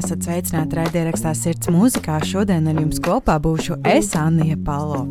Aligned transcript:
Esat 0.00 0.24
sveicināti 0.24 0.78
raidierakstā 0.78 1.34
Sirds 1.36 1.70
mūzikā. 1.72 2.18
Šodien 2.26 2.68
ar 2.70 2.80
jums 2.80 3.00
kopā 3.04 3.36
būšu 3.42 3.80
es, 3.86 4.14
Anija 4.18 4.56
Palo. 4.64 5.04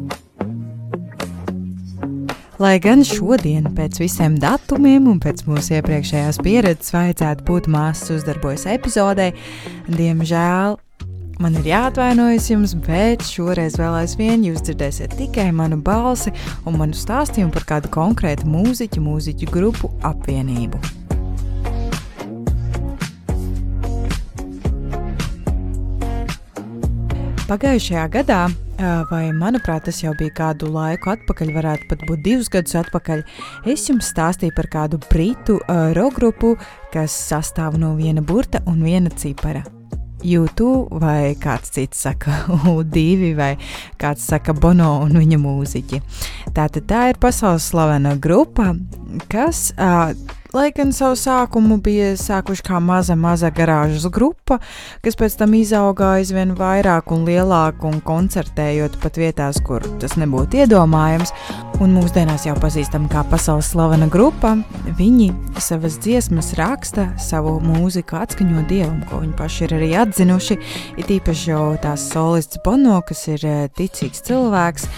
Lai 2.59 2.73
gan 2.83 3.05
šodien, 3.07 3.69
pēc 3.77 4.01
visiem 4.01 4.35
datumiem 4.41 5.07
un 5.07 5.21
pēc 5.23 5.45
mūsu 5.47 5.77
iepriekšējās 5.77 6.41
pieredzes, 6.43 6.91
vajadzētu 6.91 7.47
būt 7.47 7.71
māsas 7.71 8.17
uzdarbojas 8.17 8.67
epizodē, 8.73 9.29
diemžēl 9.87 10.75
man 11.39 11.55
ir 11.61 11.71
jāatvainojas 11.71 12.51
jums, 12.51 12.75
bet 12.83 13.23
šoreiz 13.23 13.79
vēl 13.79 14.01
aizvien 14.01 14.43
jūs 14.43 14.67
dzirdēsiet 14.67 15.15
tikai 15.21 15.53
manu 15.55 15.79
balsi 15.79 16.35
un 16.67 16.81
manu 16.83 16.99
stāstījumu 16.99 17.55
par 17.55 17.69
kādu 17.75 17.95
konkrētu 17.95 18.51
mūziķu, 18.51 19.07
mūziķu 19.07 19.53
grupu 19.55 19.95
apvienību. 20.11 20.98
Pagājušajā 27.49 28.01
gadā, 28.13 28.43
vai 29.09 29.31
manuprāt, 29.33 29.87
tas 29.87 30.03
jau 30.03 30.11
bija 30.19 30.35
kādu 30.37 30.67
laiku 30.69 31.09
atpakaļ, 31.15 31.49
varētu 31.55 31.87
pat 31.89 32.03
būt 32.05 32.21
divus 32.27 32.49
gadus 32.53 32.75
atpakaļ, 32.77 33.23
es 33.73 33.87
jums 33.89 34.11
stāstīju 34.13 34.53
par 34.53 34.69
kādu 34.69 34.99
britu 35.07 35.55
uh, 35.63 35.89
rock 35.97 36.19
grupu, 36.19 36.51
kas 36.93 37.15
sastāv 37.31 37.79
no 37.81 37.95
viena 37.97 38.21
burta 38.21 38.61
un 38.69 38.85
viena 38.85 39.09
cipara. 39.09 39.63
YouTube 40.21 40.99
vai 41.01 41.33
kāds 41.41 41.73
cits 41.73 42.05
saka 42.05 42.37
U2 42.69 43.33
vai 43.39 43.55
kāds 43.97 44.29
saka 44.29 44.53
Bono 44.53 44.99
un 45.07 45.17
viņa 45.17 45.41
mūziķi. 45.41 46.03
Tātad 46.53 46.85
tā 46.85 47.07
ir 47.09 47.17
pasaules 47.17 47.65
slavena 47.71 48.13
grupa, 48.13 48.75
kas 49.31 49.71
uh, 49.73 50.13
Lai 50.49 50.71
gan 50.73 50.89
savu 50.89 51.13
sākumu 51.13 51.75
bija 51.85 52.15
sākuši 52.17 52.63
kā 52.65 52.79
maza, 52.81 53.13
maza 53.13 53.51
garāžas 53.53 54.07
grupa, 54.09 54.55
kas 55.05 55.13
pēc 55.19 55.35
tam 55.37 55.53
izauga 55.53 56.15
aizvien 56.15 56.55
vairāk 56.57 57.13
un 57.13 57.27
lielāk 57.27 57.85
un 57.85 57.99
koncertējot 58.01 58.97
pat 59.03 59.19
vietās, 59.21 59.61
kur 59.61 59.85
tas 60.01 60.17
nebūtu 60.17 60.63
iedomājams, 60.63 61.35
un 61.79 61.93
mūsdienās 61.93 62.47
jau 62.47 62.55
pazīstama 62.59 63.07
kā 63.11 63.21
pasaules 63.29 63.69
slavena 63.71 64.09
grupa, 64.11 64.55
viņi 64.97 65.29
savas 65.61 65.99
dziesmas 66.01 66.51
raksta, 66.57 67.11
savu 67.21 67.59
mūziku 67.61 68.17
atskaņo 68.19 68.65
dievam, 68.71 68.99
ko 69.05 69.21
viņi 69.21 69.37
paši 69.37 69.65
ir 69.67 69.77
arī 69.77 69.89
atzinuši. 70.01 70.59
Ir 70.99 71.15
īpaši 71.19 71.53
jau 71.53 71.63
tās 71.83 72.09
solists 72.09 72.59
Bono, 72.65 72.97
kas 73.05 73.23
ir 73.29 73.45
eh, 73.45 73.61
ticīgs 73.77 74.25
cilvēks, 74.27 74.89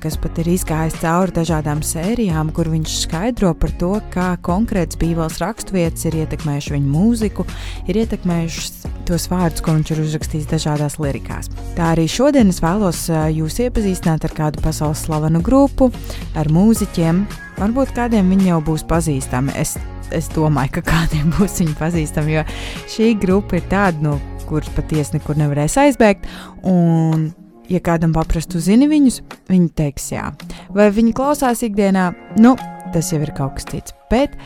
kas 0.00 0.16
pat 0.16 0.38
ir 0.40 0.48
izgājis 0.54 0.96
cauri 1.02 1.34
dažādām 1.36 1.82
sērijām, 1.84 2.48
kur 2.56 2.72
viņš 2.72 2.98
skaidro 3.02 3.52
par 3.60 3.74
to, 3.76 3.92
kā 4.14 4.32
konkrēti 4.40 4.86
kāpēc 4.86 5.00
Bībeles 5.00 5.40
raksturvietas 5.42 6.06
ir 6.06 6.14
ietekmējušas 6.22 6.72
viņa 6.76 6.90
mūziku, 6.90 7.44
ir 7.88 7.96
ietekmējušas 8.04 8.86
tos 9.06 9.26
vārdus, 9.30 9.62
ko 9.62 9.74
viņš 9.74 9.90
ir 9.90 10.02
uzrakstījis 10.02 10.48
dažādās 10.50 10.98
lirikās. 11.02 11.50
Tā 11.76 11.92
arī 11.94 12.06
šodien 12.06 12.50
es 12.50 12.60
vēlos 12.62 13.06
jūs 13.10 13.58
iepazīstināt 13.66 14.24
ar 14.26 14.34
kādu 14.34 14.62
pasaules 14.62 15.02
slavenu 15.06 15.42
grupu, 15.42 15.90
ar 16.38 16.50
mūziķiem. 16.52 17.24
Varbūt 17.56 17.94
kādiem 17.96 18.30
viņi 18.34 18.50
jau 18.50 18.60
būs 18.66 18.86
pazīstami. 18.88 19.54
Es, 19.58 19.76
es 20.14 20.30
domāju, 20.34 20.76
ka 20.78 20.86
kādiem 20.92 21.32
būs 21.38 21.58
viņi 21.62 21.76
pazīstami, 21.80 22.38
jo 22.38 22.46
šī 22.94 23.12
grupa 23.22 23.60
ir 23.60 23.66
tāda, 23.72 24.02
no 24.10 24.16
kuras 24.46 24.70
patiesi 24.76 25.16
nekur 25.16 25.38
nevarēs 25.40 25.78
aizbēgt. 25.82 26.28
Un 26.68 27.30
ja 27.70 27.82
kādam 27.82 28.14
paprastu 28.14 28.62
zini 28.62 28.86
viņus, 28.90 29.20
viņi 29.50 29.68
teiks 29.78 30.12
jā. 30.14 30.30
Vai 30.74 30.92
viņi 30.94 31.16
klausās 31.16 31.64
ikdienā? 31.66 32.12
Nu, 32.38 32.54
tas 32.94 33.10
jau 33.10 33.20
ir 33.24 33.34
kaut 33.34 33.58
kas 33.58 33.66
cits. 33.72 33.96
Bet 34.10 34.36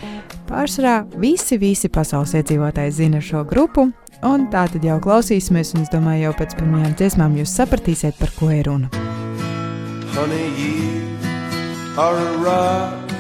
Pārsvarā 0.51 1.05
visi, 1.23 1.61
visi 1.63 1.87
pasaules 1.95 2.33
iedzīvotāji 2.35 2.97
zina 2.97 3.21
šo 3.23 3.45
grupu, 3.47 3.87
un 4.27 4.49
tā 4.51 4.65
tad 4.73 4.83
jau 4.83 4.99
klausīsimies, 5.05 5.77
un 5.77 5.87
es 5.87 5.95
domāju, 5.95 6.27
jau 6.27 6.37
pēc 6.43 6.59
pirmajām 6.59 6.99
dziesmām 6.99 7.39
jūs 7.39 7.55
sapratīsiet, 7.61 8.19
par 8.19 8.35
ko 8.35 8.51
ir 8.51 8.67
runa. 8.67 8.91
Honey, 10.17 10.90
are 12.00 12.16
a 12.16 12.38
rock 12.38 13.11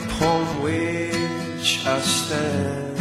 upon 0.00 0.40
which 0.62 1.84
I 1.84 1.98
stand. 2.00 2.98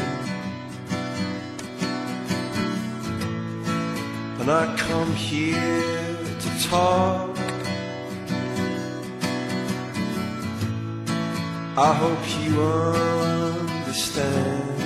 And 4.40 4.50
I 4.50 4.76
come 4.76 5.12
here 5.14 6.18
to 6.44 6.50
talk. 6.68 7.38
I 11.78 11.92
hope 12.02 12.24
you 12.42 12.52
understand. 13.84 14.80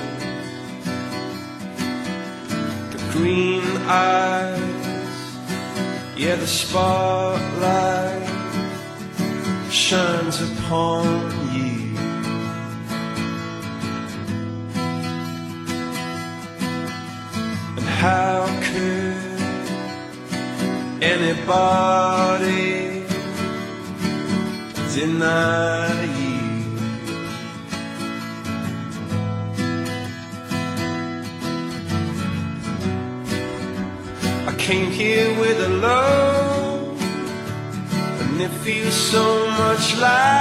The 2.91 2.99
green 3.13 3.63
eyes, 3.87 4.98
yeah, 6.19 6.35
the 6.35 6.45
spotlight 6.45 8.27
shines 9.71 10.41
upon 10.41 11.05
you. 11.55 11.95
And 17.77 17.87
how 18.03 18.45
could 18.67 19.39
anybody 21.01 23.05
deny 24.93 25.87
you? 26.19 26.28
Came 34.69 34.91
here 34.91 35.31
with 35.39 35.59
a 35.61 35.67
load, 35.67 36.95
and 38.21 38.39
it 38.39 38.51
feels 38.63 38.93
so 38.93 39.47
much 39.61 39.97
lighter 39.97 40.35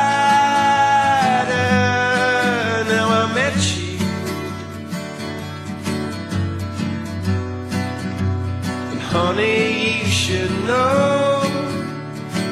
now 2.93 3.07
I 3.21 3.25
met 3.39 3.57
you. 3.79 3.97
And 8.91 9.01
honey, 9.01 10.01
you 10.01 10.09
should 10.23 10.55
know 10.67 11.41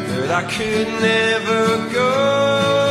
that 0.09 0.31
I 0.31 0.45
could 0.55 0.89
never 1.03 1.93
go. 1.93 2.86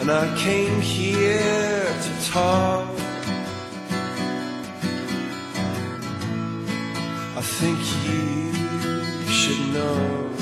And 0.00 0.16
I 0.16 0.34
came 0.38 0.80
here 0.80 1.84
to 2.04 2.30
talk. 2.30 2.88
I 7.36 7.42
think 7.42 7.78
you 8.06 8.52
should 9.28 9.74
know. 9.74 10.37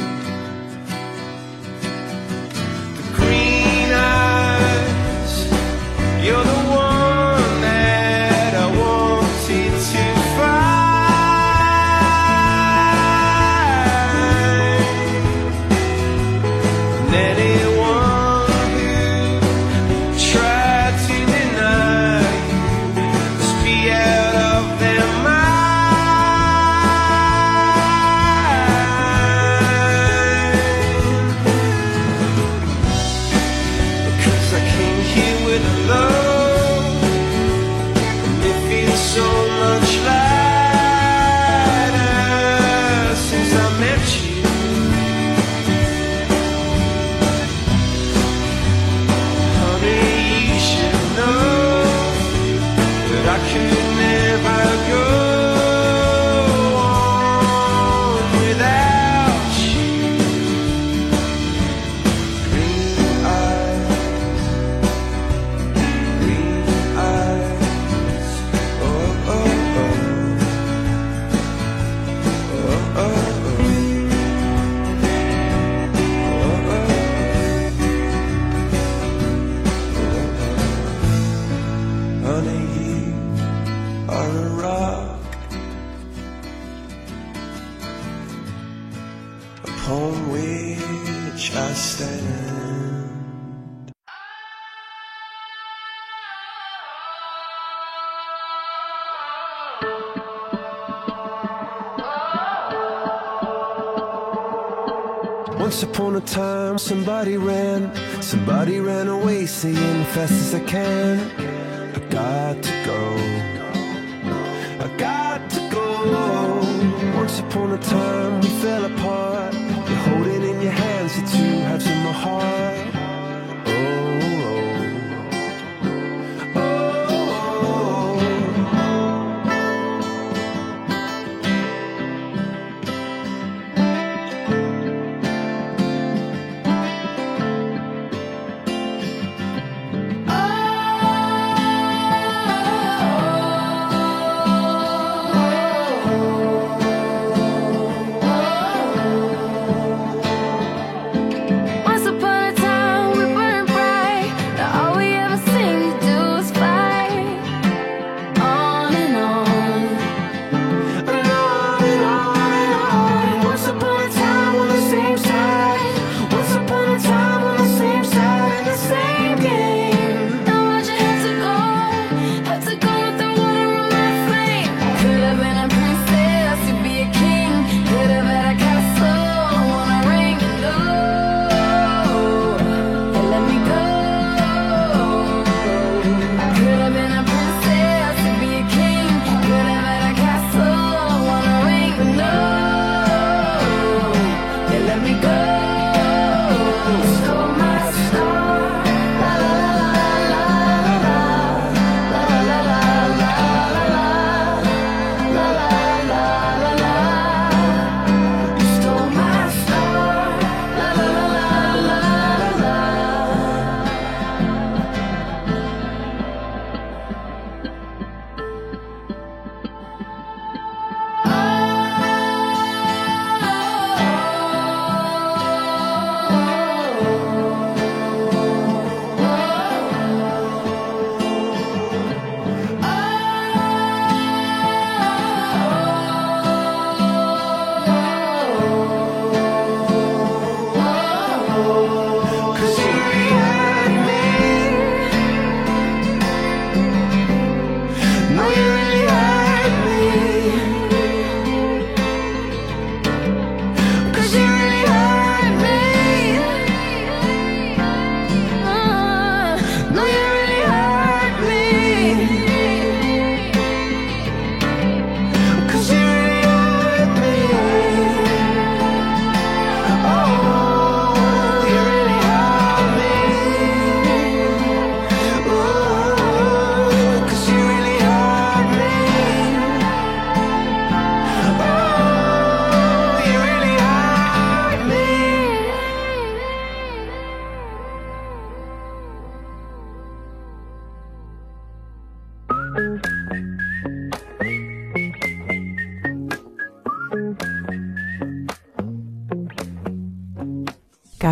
as 110.31 110.55
I 110.55 110.61
can. 110.61 111.36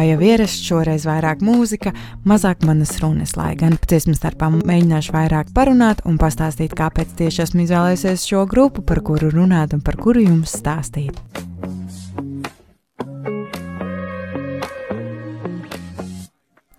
jau 0.09 0.19
ierasts, 0.25 0.65
šoreiz 0.67 1.07
vairāk 1.09 1.43
mūzika, 1.45 1.95
mazāk 2.29 2.65
manas 2.69 2.95
runas, 3.03 3.37
lai 3.39 3.53
gan 3.61 3.79
dziesmu 3.81 4.17
starpā 4.19 4.51
mēģināšu 4.57 5.15
vairāk 5.15 5.55
parunāt 5.57 6.05
un 6.09 6.21
pastāstīt, 6.21 6.77
kāpēc 6.79 7.17
tieši 7.21 7.47
esmu 7.47 7.65
izvēlējies 7.67 8.29
šo 8.29 8.45
grupu, 8.51 8.85
par 8.87 9.03
kuru 9.07 9.33
runāt 9.35 9.77
un 9.77 9.85
par 9.85 10.01
kuru 10.01 10.25
jums 10.25 10.57
stāstīt. 10.61 11.21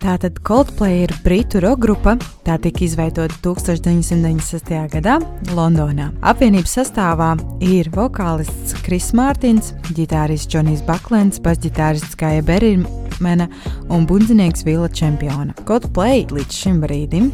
Tātad 0.06 0.36
Coldplay 0.46 1.00
ir 1.02 1.10
britu 1.24 1.58
roka 1.58 1.80
grupa. 1.82 2.12
Tā 2.46 2.54
tika 2.62 2.84
izveidota 2.86 3.34
1996. 3.42 4.70
gadā 4.92 5.16
Londonā. 5.50 6.12
Apvienības 6.22 6.76
sastāvā 6.78 7.32
ir 7.58 7.90
vokālists 7.90 8.76
Kris 8.86 9.10
Mārtiņš, 9.18 9.72
ģitārists 9.98 10.46
Džonijs 10.52 10.84
Baklens, 10.86 11.40
basģitārists 11.42 12.14
Kaja 12.20 12.44
Berimena 12.46 13.48
un 13.90 14.06
bundzinieks 14.06 14.62
Vila 14.68 14.86
Čempiona. 14.86 15.56
Coldplay 15.66 16.22
līdz 16.30 16.54
šim 16.54 16.78
brīdim, 16.84 17.32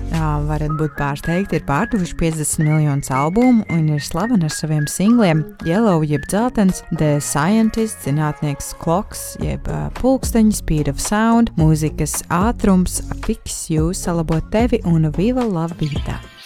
varat 0.48 0.72
būt 0.80 0.96
pārsteigti, 0.96 1.60
ir 1.60 1.68
pārdevuši 1.68 2.16
50 2.22 2.64
miljonus 2.64 3.12
albumu 3.12 3.66
un 3.68 3.84
ir 3.92 4.00
slaveni 4.00 4.48
ar 4.48 4.56
saviem 4.56 4.88
singliem 4.88 5.44
Yellow, 5.68 6.00
jeb 6.08 6.24
dzeltens, 6.32 6.80
The 6.96 7.18
Scientist, 7.20 8.00
zinātnieks 8.06 8.72
Clocks, 8.80 9.34
jeb 9.44 9.68
uh, 9.68 9.90
pulksteņa, 10.00 10.56
Speed 10.56 10.88
of 10.88 11.04
Sound, 11.04 11.52
mūzikas 11.60 12.22
ātrums 12.32 12.61
ātrums, 12.62 13.00
fiks 13.26 13.56
jūs, 13.74 14.04
salabo 14.06 14.36
tevi 14.54 14.78
un 14.86 15.10
viva 15.16 15.42
labvītā! 15.42 16.41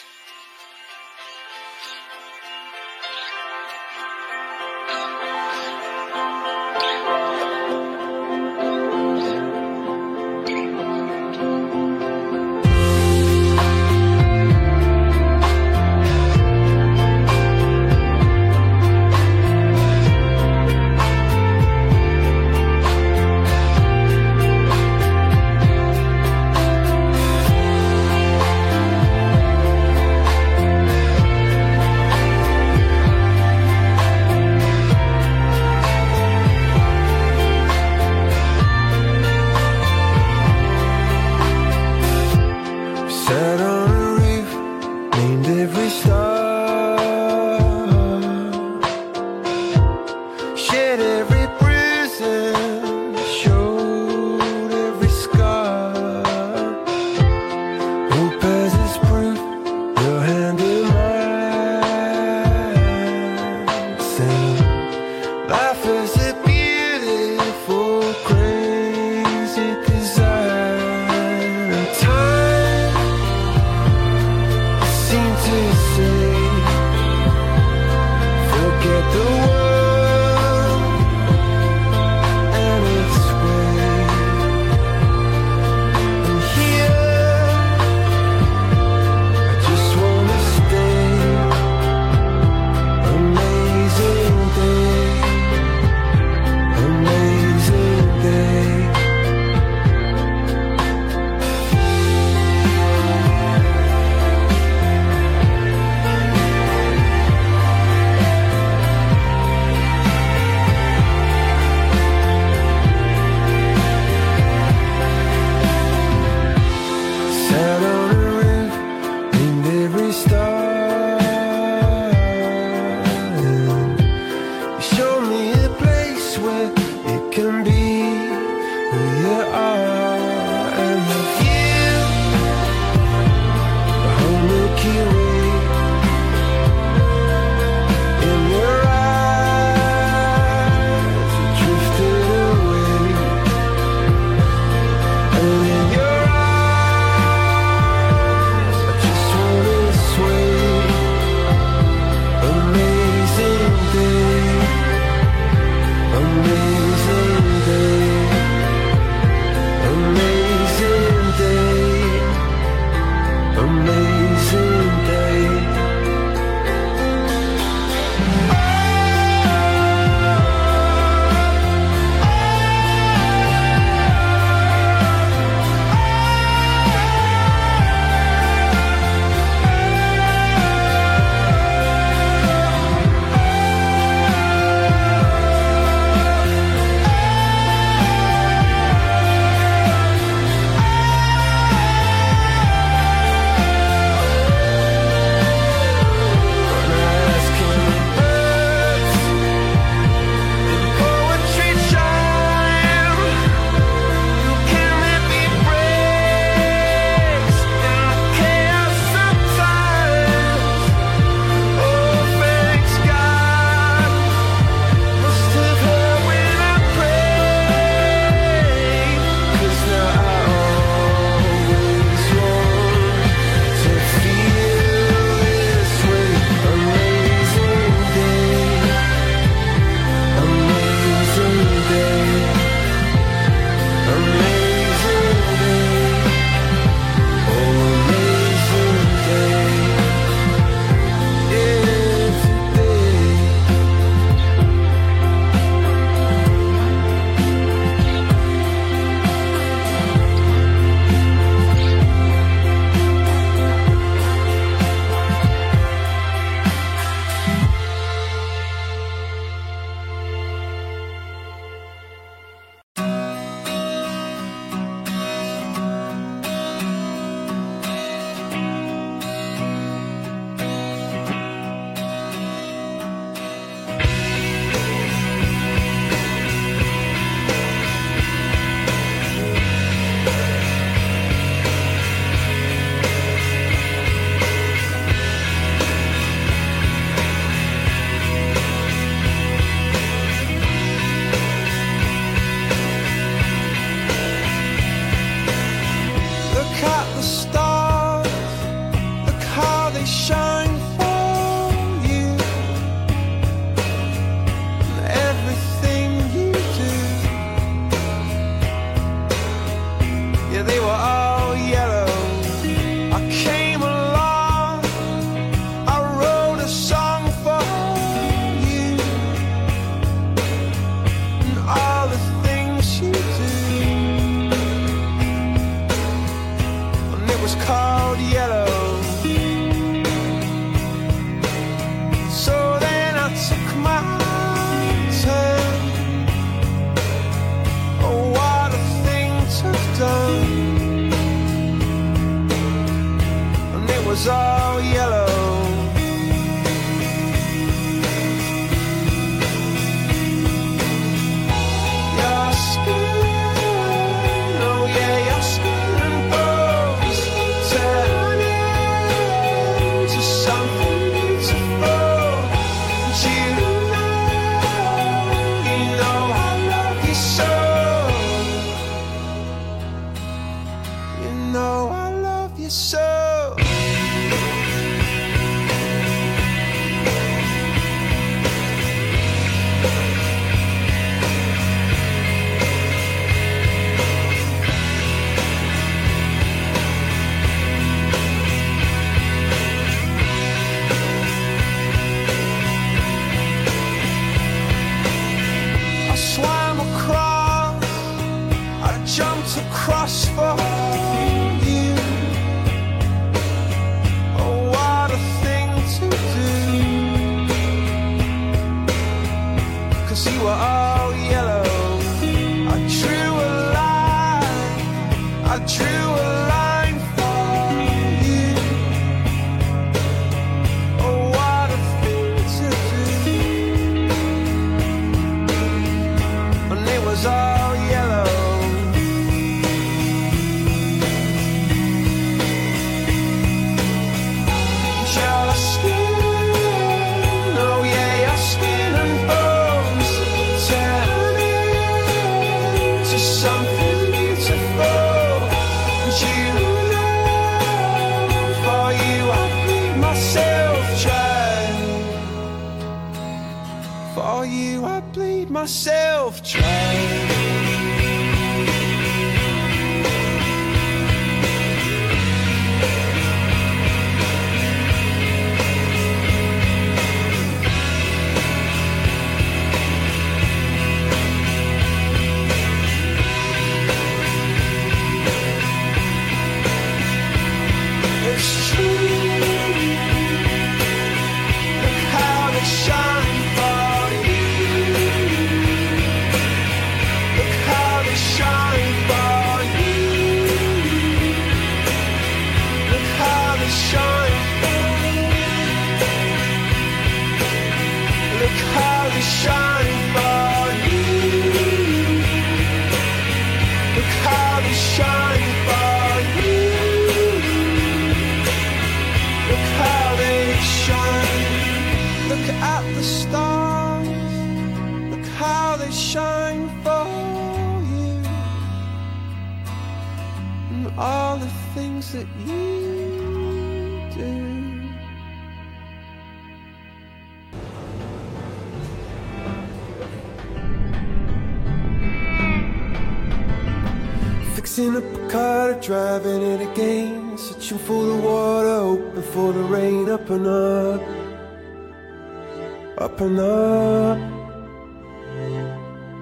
up 543.16 543.22
and 543.22 543.38
up. 543.38 544.18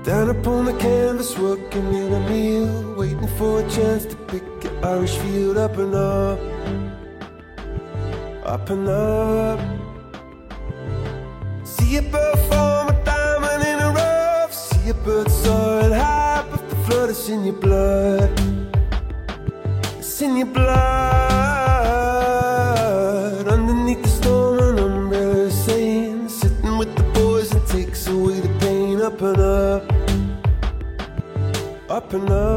Down 0.05 0.31
upon 0.31 0.67
the 0.67 0.75
canvas, 0.75 1.37
working 1.37 1.93
in 1.93 2.13
a 2.13 2.21
meal, 2.31 2.95
waiting 2.97 3.27
for 3.37 3.61
a 3.61 3.69
chance 3.69 4.07
to 4.07 4.17
pick 4.29 4.45
your 4.63 4.87
Irish 4.87 5.17
field 5.17 5.57
up 5.57 5.77
and 5.77 5.95
up. 5.95 6.39
Up 8.45 8.71
and 8.71 8.89
up. 8.89 9.59
See 11.65 11.97
a 11.97 12.03
bird 12.03 12.39
form 12.49 12.89
a 12.89 13.05
diamond 13.05 13.65
in 13.67 13.81
a 13.81 13.91
rough. 13.91 14.53
See 14.53 14.91
a 14.91 14.95
bird 14.95 15.29
soaring 15.29 15.93
high, 15.93 16.47
but 16.49 16.69
the 16.71 16.77
flood 16.87 17.11
is 17.11 17.29
in 17.29 17.45
your 17.45 17.57
blood. 17.57 18.31
It's 19.99 20.23
in 20.23 20.37
your 20.37 20.47
blood. 20.47 20.84
open 32.15 32.31
up. 32.31 32.54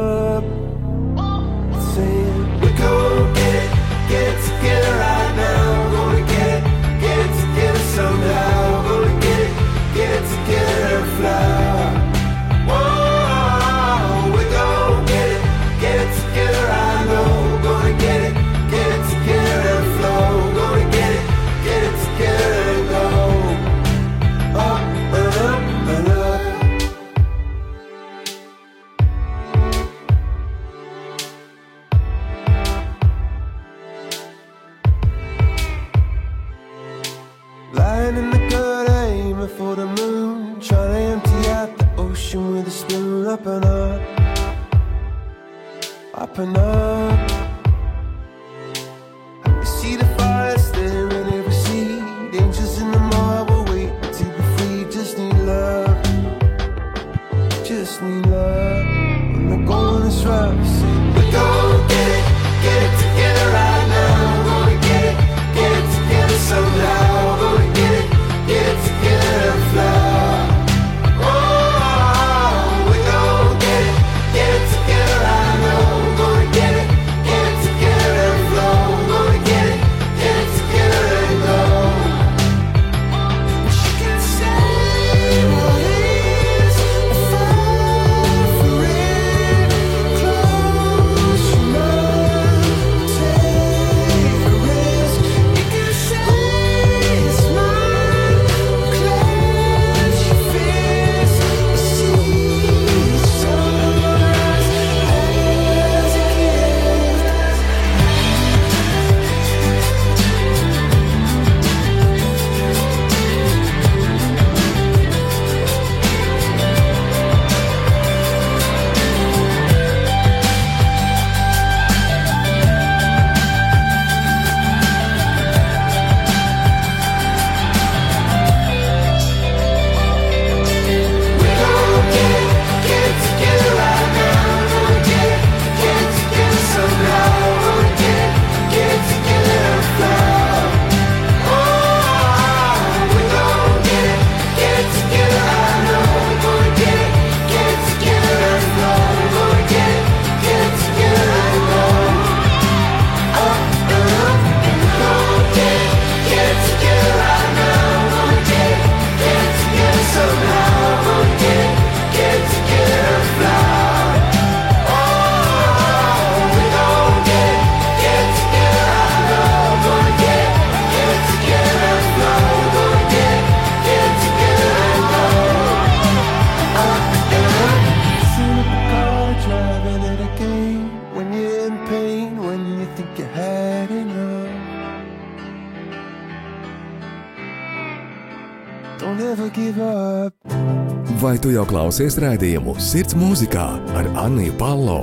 Vai 191.17 191.33
tu 191.41 191.49
jau 191.49 191.63
klausies 191.65 192.13
raidījumu 192.21 192.75
Sirds 192.77 193.15
mūzikā 193.17 193.63
ar 193.97 194.09
Anniju 194.21 194.53
Palo? 194.59 194.99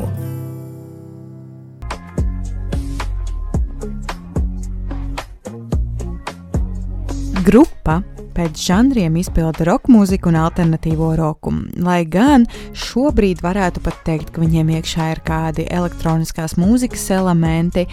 Grupa 7.42 7.98
pēc 8.34 8.60
žanriem 8.66 9.16
izpilda 9.20 9.66
roka 9.68 9.92
mūziku 9.92 10.30
un 10.30 10.38
alternatīvo 10.42 11.12
roku. 11.18 11.52
Lai 11.84 12.02
gan 12.08 12.46
šobrīd 12.76 13.42
varētu 13.44 13.82
pat 13.84 14.00
teikt, 14.06 14.32
ka 14.34 14.42
viņiem 14.42 14.74
iekšā 14.76 15.08
ir 15.14 15.22
kādi 15.26 15.66
elektroniskās 15.70 16.56
mūzikas 16.60 17.06
elementi, 17.14 17.86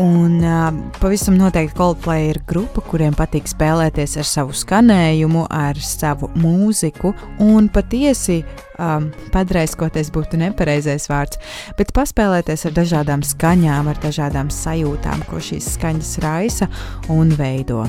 un 0.00 0.38
uh, 0.40 0.68
pavisam 1.00 1.36
noteikti 1.40 1.76
Coldplay 1.78 2.30
ir 2.32 2.42
grupa, 2.48 2.84
kuriem 2.86 3.16
patīk 3.18 3.50
spēlēties 3.50 4.18
ar 4.20 4.28
savu 4.28 4.56
skanējumu, 4.56 5.46
ar 5.50 5.78
savu 5.82 6.30
mūziku, 6.40 7.14
un 7.42 7.68
patiesi 7.72 8.42
um, 8.78 9.10
padraiskoties 9.34 10.12
būtu 10.14 10.40
nepareizais 10.42 11.08
vārds, 11.10 11.40
bet 11.78 11.94
paspēlēties 11.96 12.68
ar 12.68 12.76
dažādām 12.78 13.24
skaņām, 13.26 13.90
ar 13.92 14.02
dažādām 14.02 14.52
sajūtām, 14.52 15.26
ko 15.30 15.42
šīs 15.42 15.74
skaņas 15.76 16.16
raisa 16.24 16.70
un 17.12 17.34
veido. 17.38 17.86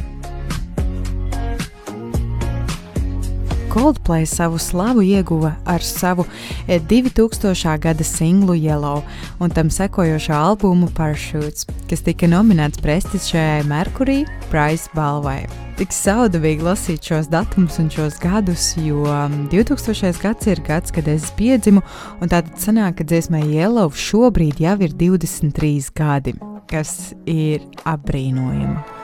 Coldplay 3.74 4.26
savu 4.30 4.60
slavu 4.62 5.02
ieguva 5.02 5.56
ar 5.66 5.82
savu 5.82 6.26
eh, 6.68 6.82
2000. 6.90 7.78
gada 7.80 8.04
singlu 8.04 8.54
Yellow 8.54 9.02
un 9.40 9.50
tam 9.50 9.70
sekojošo 9.70 10.34
albumu 10.34 10.90
Parachutes, 10.94 11.66
kas 11.90 12.06
tika 12.06 12.30
nominēts 12.30 12.78
prestižajai 12.86 13.66
Mercury 13.66 14.20
Prize 14.52 14.86
balvai. 14.94 15.48
Tik 15.80 15.90
saudabīgi 15.90 16.62
lasīt 16.62 17.10
šos 17.10 17.32
datumus 17.34 17.80
un 17.82 17.90
šos 17.90 18.20
gadus, 18.22 18.76
jo 18.78 19.08
mm, 19.10 19.50
2000. 19.50 20.22
gads 20.22 20.54
ir 20.54 20.62
gads, 20.62 20.94
kad 20.94 21.10
es 21.10 21.32
piedzimu, 21.34 21.82
un 22.22 22.30
tātad 22.30 22.54
sanāk, 22.62 23.00
ka 23.02 23.10
dziesmai 23.10 23.42
Yellow 23.56 23.90
šobrīd 23.90 24.62
jau 24.62 24.78
ir 24.86 24.94
23 25.02 25.90
gadi, 25.98 26.38
kas 26.70 27.16
ir 27.26 27.66
apbrīnojami. 27.90 29.03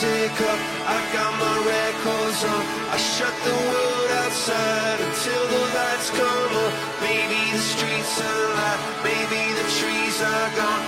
Music 0.00 0.40
up, 0.42 0.58
I 0.86 0.98
got 1.12 1.32
my 1.42 1.56
records 1.66 2.44
on. 2.44 2.62
I 2.94 2.96
shut 2.98 3.34
the 3.42 3.50
world 3.50 4.10
outside 4.22 5.00
until 5.00 5.44
the 5.48 5.62
lights 5.74 6.10
come 6.10 6.52
on. 6.62 6.72
Maybe 7.02 7.40
the 7.50 7.58
streets 7.58 8.20
are 8.20 8.44
alive, 8.46 8.80
maybe 9.02 9.42
the 9.58 9.66
trees 9.78 10.22
are 10.22 10.50
gone. 10.56 10.87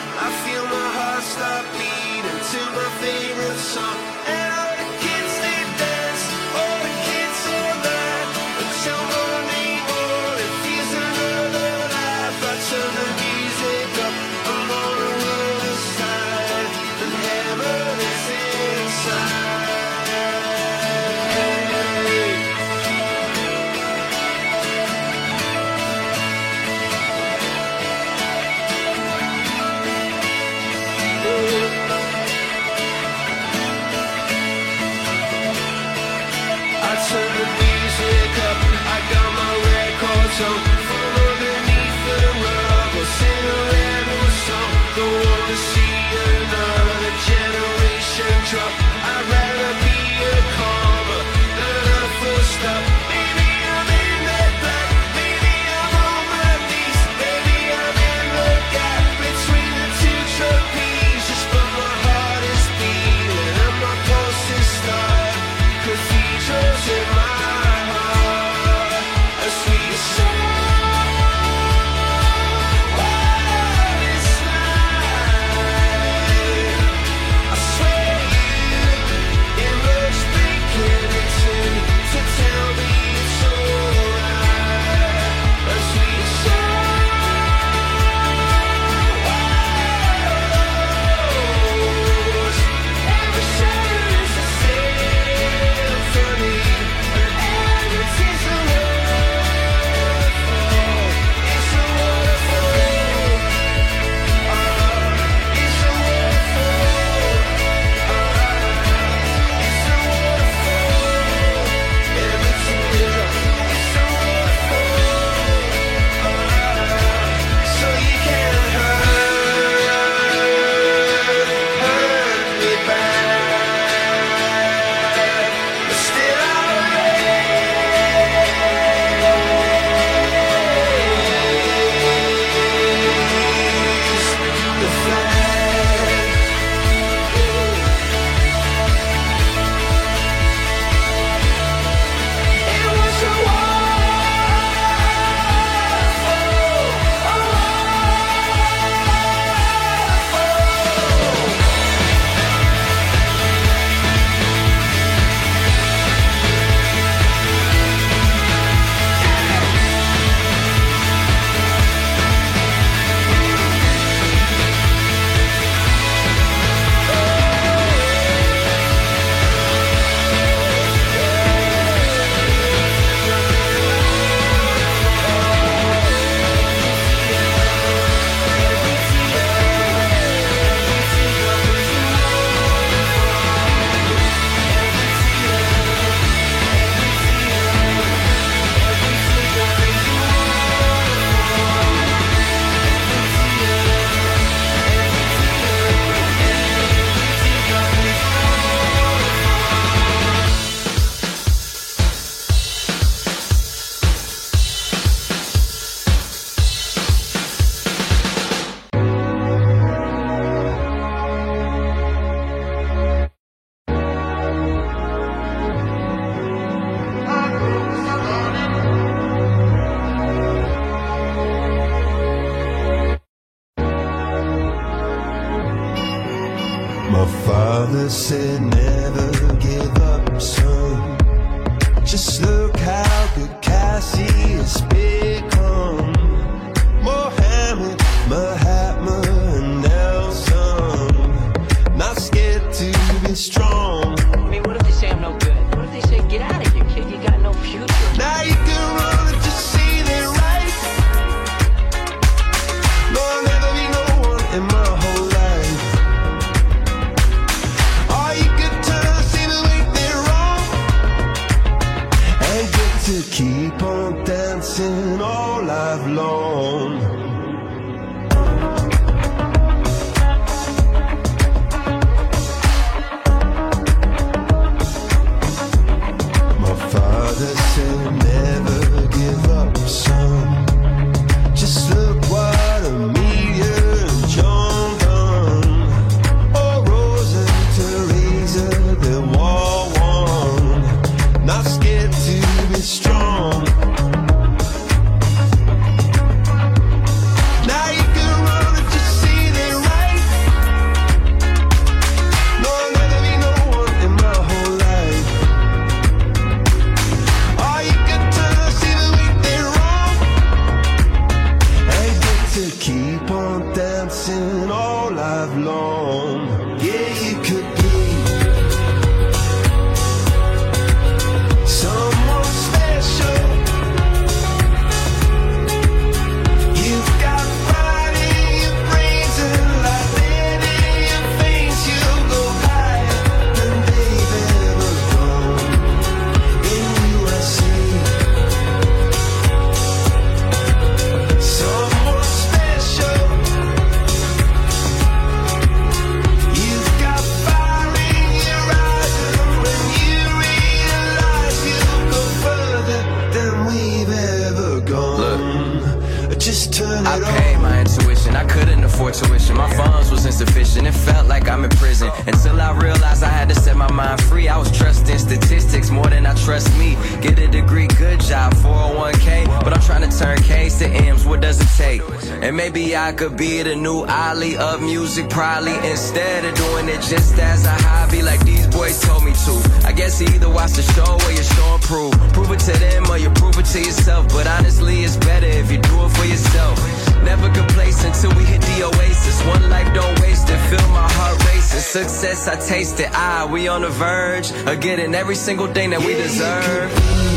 music 375.10 375.28
probably 375.28 375.74
instead 375.90 376.44
of 376.44 376.54
doing 376.54 376.88
it 376.88 377.02
just 377.02 377.36
as 377.36 377.66
a 377.66 377.74
hobby 377.82 378.22
like 378.22 378.38
these 378.44 378.68
boys 378.68 379.00
told 379.00 379.24
me 379.24 379.32
to. 379.32 379.54
I 379.84 379.90
guess 379.90 380.20
you 380.20 380.28
either 380.28 380.48
watch 380.48 380.74
the 380.74 380.82
show 380.82 381.18
or 381.26 381.32
you 381.32 381.42
show 381.42 381.74
and 381.74 381.82
prove. 381.82 382.12
Prove 382.32 382.52
it 382.52 382.60
to 382.60 382.78
them 382.78 383.10
or 383.10 383.18
you 383.18 383.28
prove 383.30 383.58
it 383.58 383.66
to 383.74 383.80
yourself. 383.80 384.28
But 384.28 384.46
honestly, 384.46 385.02
it's 385.02 385.16
better 385.16 385.48
if 385.48 385.72
you 385.72 385.78
do 385.78 386.04
it 386.04 386.10
for 386.10 386.24
yourself. 386.26 386.78
Never 387.24 387.50
complacent 387.50 388.14
until 388.14 388.38
we 388.38 388.44
hit 388.44 388.60
the 388.60 388.84
oasis. 388.84 389.42
One 389.46 389.68
life 389.68 389.92
don't 389.92 390.16
waste 390.20 390.48
it. 390.48 390.60
Feel 390.70 390.88
my 390.90 391.10
heart 391.10 391.44
racing. 391.46 391.80
Success, 391.80 392.46
I 392.46 392.54
taste 392.54 393.00
it. 393.00 393.10
Ah, 393.12 393.48
we 393.50 393.66
on 393.66 393.82
the 393.82 393.90
verge 393.90 394.52
of 394.52 394.80
getting 394.80 395.12
every 395.16 395.34
single 395.34 395.66
thing 395.66 395.90
that 395.90 395.98
we 395.98 396.14
deserve. 396.14 397.29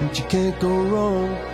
but 0.00 0.18
you 0.18 0.24
can't 0.24 0.58
go 0.58 0.82
wrong. 0.82 1.49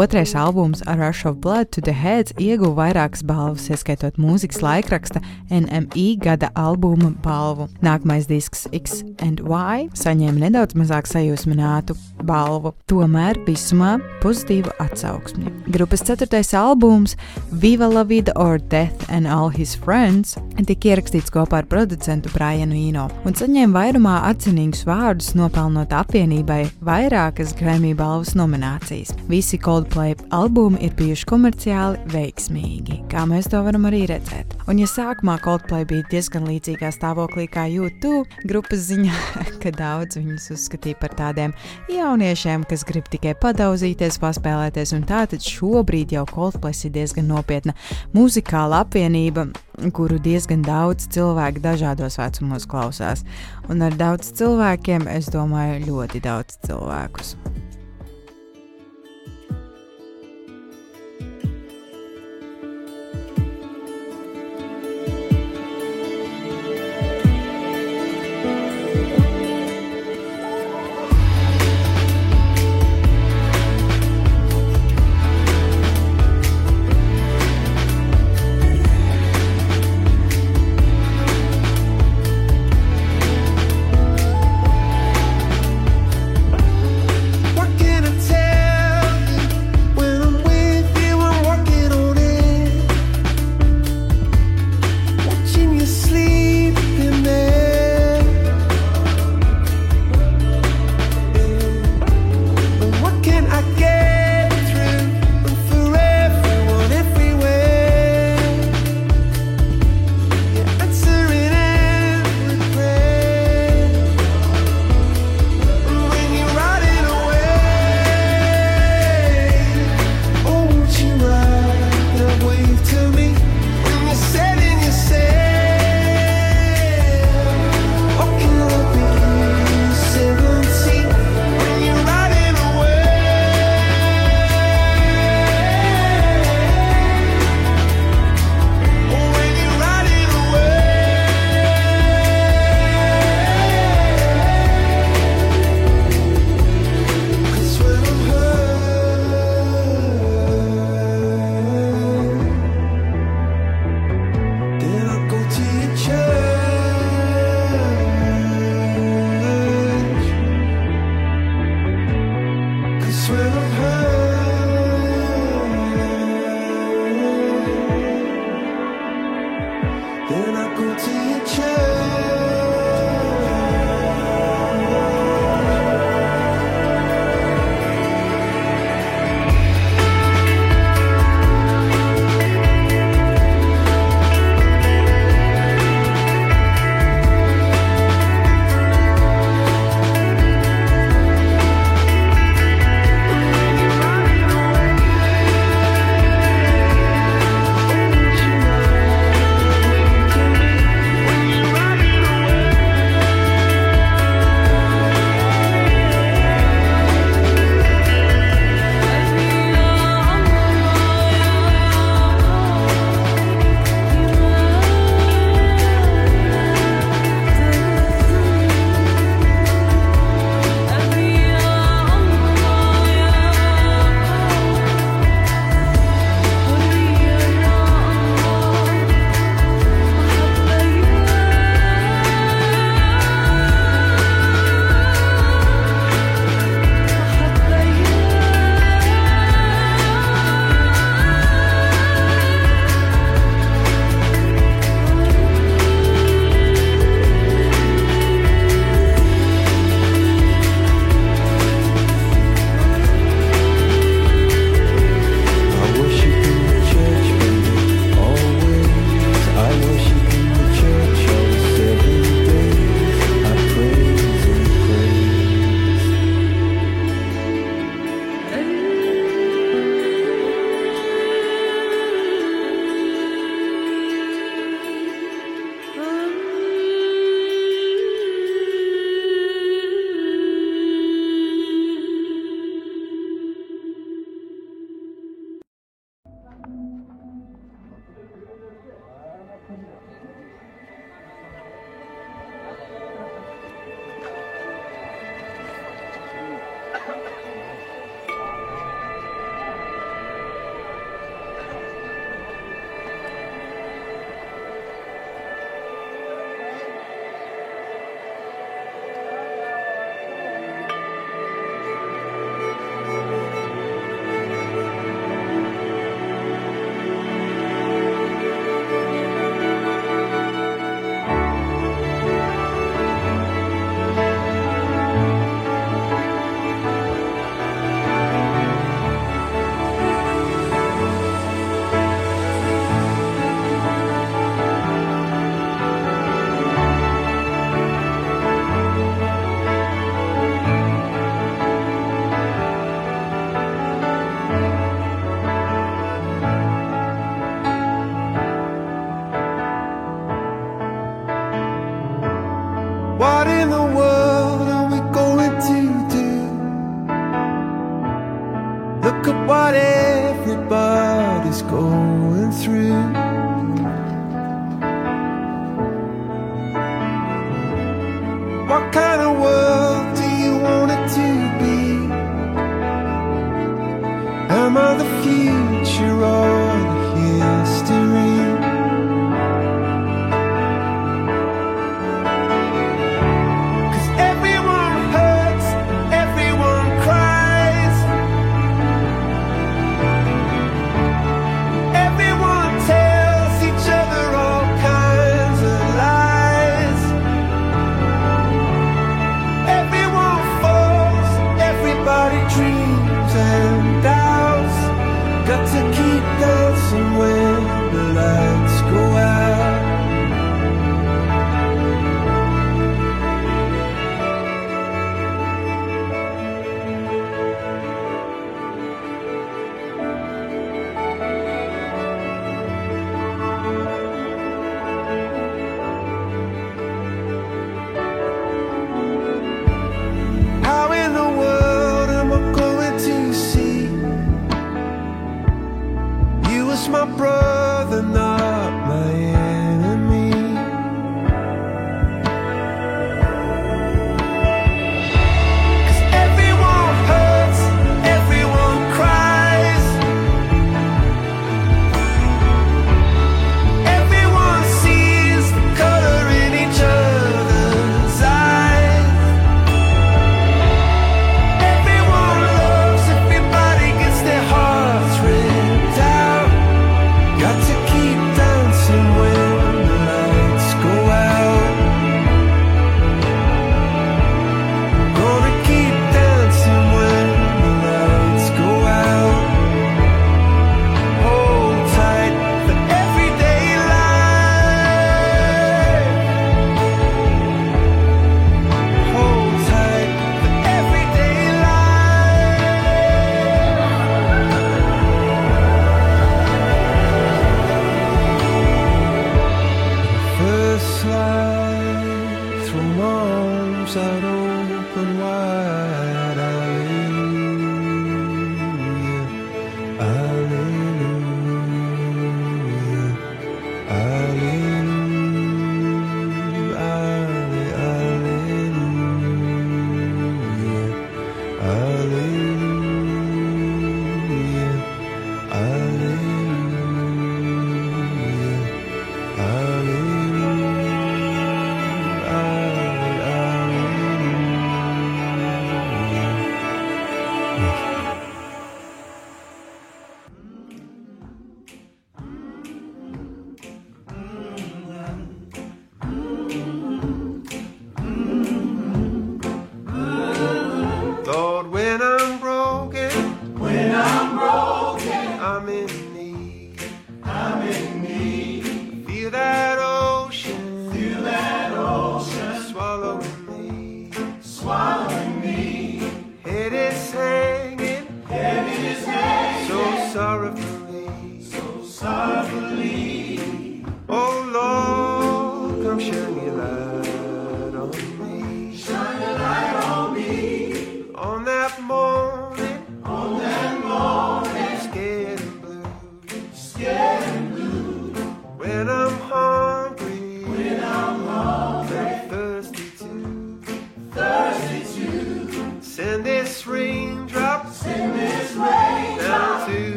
Otrais 0.00 0.34
albums 0.34 0.82
A 0.86 0.96
Rush 0.96 1.26
of 1.26 1.42
Blood 1.42 1.72
to 1.72 1.82
the 1.82 1.92
Heads 1.92 2.32
ieguva 2.40 2.72
vairākas 2.86 3.20
balvas, 3.20 3.66
ieskaitot 3.68 4.16
mūzikas 4.16 4.62
laikraksta 4.64 5.20
NME 5.52 6.14
gada 6.24 6.48
albuma 6.56 7.10
balvu. 7.20 7.66
Nākamais 7.84 8.24
disks 8.24 8.64
X 8.72 9.02
and 9.20 9.42
Y 9.44 9.90
saņēma 10.00 10.40
nedaudz 10.46 10.72
mazāk 10.80 11.04
sajūsminātu 11.10 11.98
balvu, 12.24 12.72
tomēr 12.88 13.42
visumā 13.44 13.98
pozitīvu 14.22 14.72
atsauksmi. 14.80 15.52
Grupas 15.68 16.06
ceturtais 16.08 16.54
albums 16.56 17.18
Viva 17.52 17.90
la 17.92 18.06
vida 18.08 18.32
or 18.40 18.56
Death 18.56 19.04
and 19.10 19.28
All 19.28 19.52
His 19.52 19.76
Friends 19.76 20.38
tika 20.64 20.94
ierakstīts 20.94 21.28
kopā 21.34 21.60
ar 21.60 21.68
producentu 21.68 22.32
Brianu 22.32 22.78
Ino 22.78 23.10
un 23.28 23.36
saņēma 23.36 23.76
vairumā 23.76 24.16
atzinīgus 24.30 24.86
vārdus, 24.88 25.34
nopelnot 25.36 25.92
apvienībai 25.92 26.62
vairākas 26.88 27.52
Grammy 27.60 27.92
balvas 27.92 28.32
nominācijas. 28.38 29.12
Visi 29.28 29.60
Cold 29.60 29.89
Coldplay 29.90 30.14
albumi 30.30 30.78
ir 30.86 30.92
bijuši 30.94 31.26
komerciāli 31.26 31.98
veiksmīgi, 32.12 33.00
kā 33.10 33.24
mēs 33.26 33.48
to 33.50 33.58
varam 33.66 33.88
arī 33.88 34.04
redzēt. 34.06 34.52
Un, 34.70 34.78
ja 34.78 34.86
sākumā 34.86 35.34
Coldplay 35.42 35.82
bija 35.88 36.04
diezgan 36.12 36.44
līdzīgā 36.46 36.92
stāvoklī 36.94 37.48
kā 37.50 37.64
YouTube, 37.66 38.22
grupas 38.46 38.84
ziņā, 38.86 39.16
ka 39.62 39.72
daudz 39.74 40.20
viņus 40.20 40.46
uzskatīja 40.54 40.98
par 41.00 41.16
tādiem 41.18 41.54
jauniešiem, 41.90 42.68
kas 42.70 42.86
grib 42.86 43.08
tikai 43.10 43.32
padauzīties, 43.42 44.20
paspēlēties, 44.22 44.92
un 44.94 45.02
tātad 45.10 45.42
šobrīd 45.42 46.14
jau 46.14 46.22
Coldplay 46.30 46.76
ir 46.86 46.94
diezgan 46.94 47.26
nopietna 47.32 47.74
muzikāla 48.14 48.84
apvienība, 48.84 49.48
kuru 49.96 50.20
diezgan 50.22 50.62
daudz 50.62 51.08
cilvēku 51.10 51.64
dažādos 51.66 52.20
vecumos 52.20 52.68
klausās. 52.70 53.26
Un 53.66 53.82
ar 53.82 53.98
daudz 53.98 54.30
cilvēkiem 54.38 55.10
es 55.10 55.32
domāju 55.34 55.82
ļoti 55.88 56.22
daudz 56.30 56.62
cilvēkus. 56.68 57.34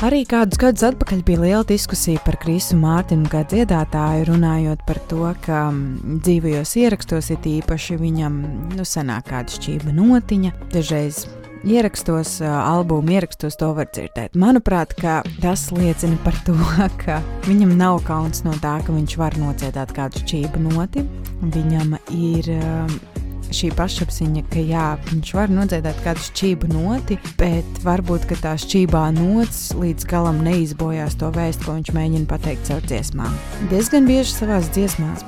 Arī 0.00 0.22
kādus 0.24 0.56
gadus 0.56 0.80
atpakaļ 0.86 1.18
bija 1.28 1.40
liela 1.42 1.64
diskusija 1.68 2.22
par 2.24 2.38
Krisu 2.40 2.78
Mārtiņu 2.80 3.28
kā 3.28 3.42
dziedātāju, 3.50 4.30
runājot 4.30 4.80
par 4.88 4.96
to, 5.10 5.26
ka 5.44 5.66
mm, 5.66 6.14
dzīvajos 6.24 6.72
ierakstos 6.80 7.28
ir 7.34 7.48
īpaši 7.50 7.98
viņam 8.00 8.38
nu, 8.78 8.86
senāk 8.88 9.28
kāda 9.28 9.52
šķība 9.52 9.92
notiņa, 9.98 10.54
dažreiz 10.72 11.26
ierakstos, 11.68 12.38
albumu 12.40 13.12
ierakstos 13.12 13.60
to 13.60 13.68
var 13.76 13.92
dzirdēt. 13.92 14.40
Manuprāt, 14.40 14.96
tas 15.44 15.68
liecina 15.76 16.16
par 16.24 16.40
to, 16.48 16.56
ka 17.04 17.20
viņam 17.44 17.76
nav 17.76 18.00
kauns 18.08 18.40
no 18.48 18.56
tā, 18.64 18.78
ka 18.80 18.96
viņš 18.96 19.20
var 19.20 19.36
nodziedāt 19.36 19.92
kādu 20.00 20.24
šķību 20.24 20.64
noti. 20.70 21.04
Viņam 21.44 21.98
ir 22.16 22.48
šī 23.54 23.72
pašapziņa, 23.78 24.44
ka 24.52 24.62
jā, 24.64 24.86
viņš 25.10 25.34
var 25.36 25.52
nodziedāt 25.54 25.98
kādu 26.04 26.24
šķību 26.28 26.70
noti, 26.74 27.18
bet 27.40 27.82
varbūt 27.86 28.28
tā 28.42 28.54
šķībā 28.60 29.04
nots 29.18 29.70
līdz 29.78 30.06
galam 30.10 30.40
neizbojās 30.46 31.18
to 31.20 31.32
vēstu, 31.34 31.66
ko 31.66 31.76
viņš 31.80 31.92
mēģina 31.96 32.30
pateikt 32.30 32.70
caur 32.70 32.86
dziesmām. 32.86 33.36
Diezgan 33.72 34.08
bieži 34.08 34.36
savās 34.38 34.70
dziesmās 34.74 35.26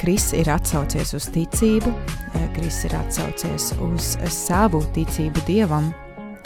Kris 0.00 0.30
ir 0.36 0.48
atsaucies 0.52 1.12
uz 1.16 1.26
ticību, 1.34 1.92
Kris 2.56 2.84
ir 2.88 2.96
atsaucies 2.96 3.72
uz 3.84 4.14
savu 4.32 4.80
ticību 4.96 5.44
dievam. 5.48 5.92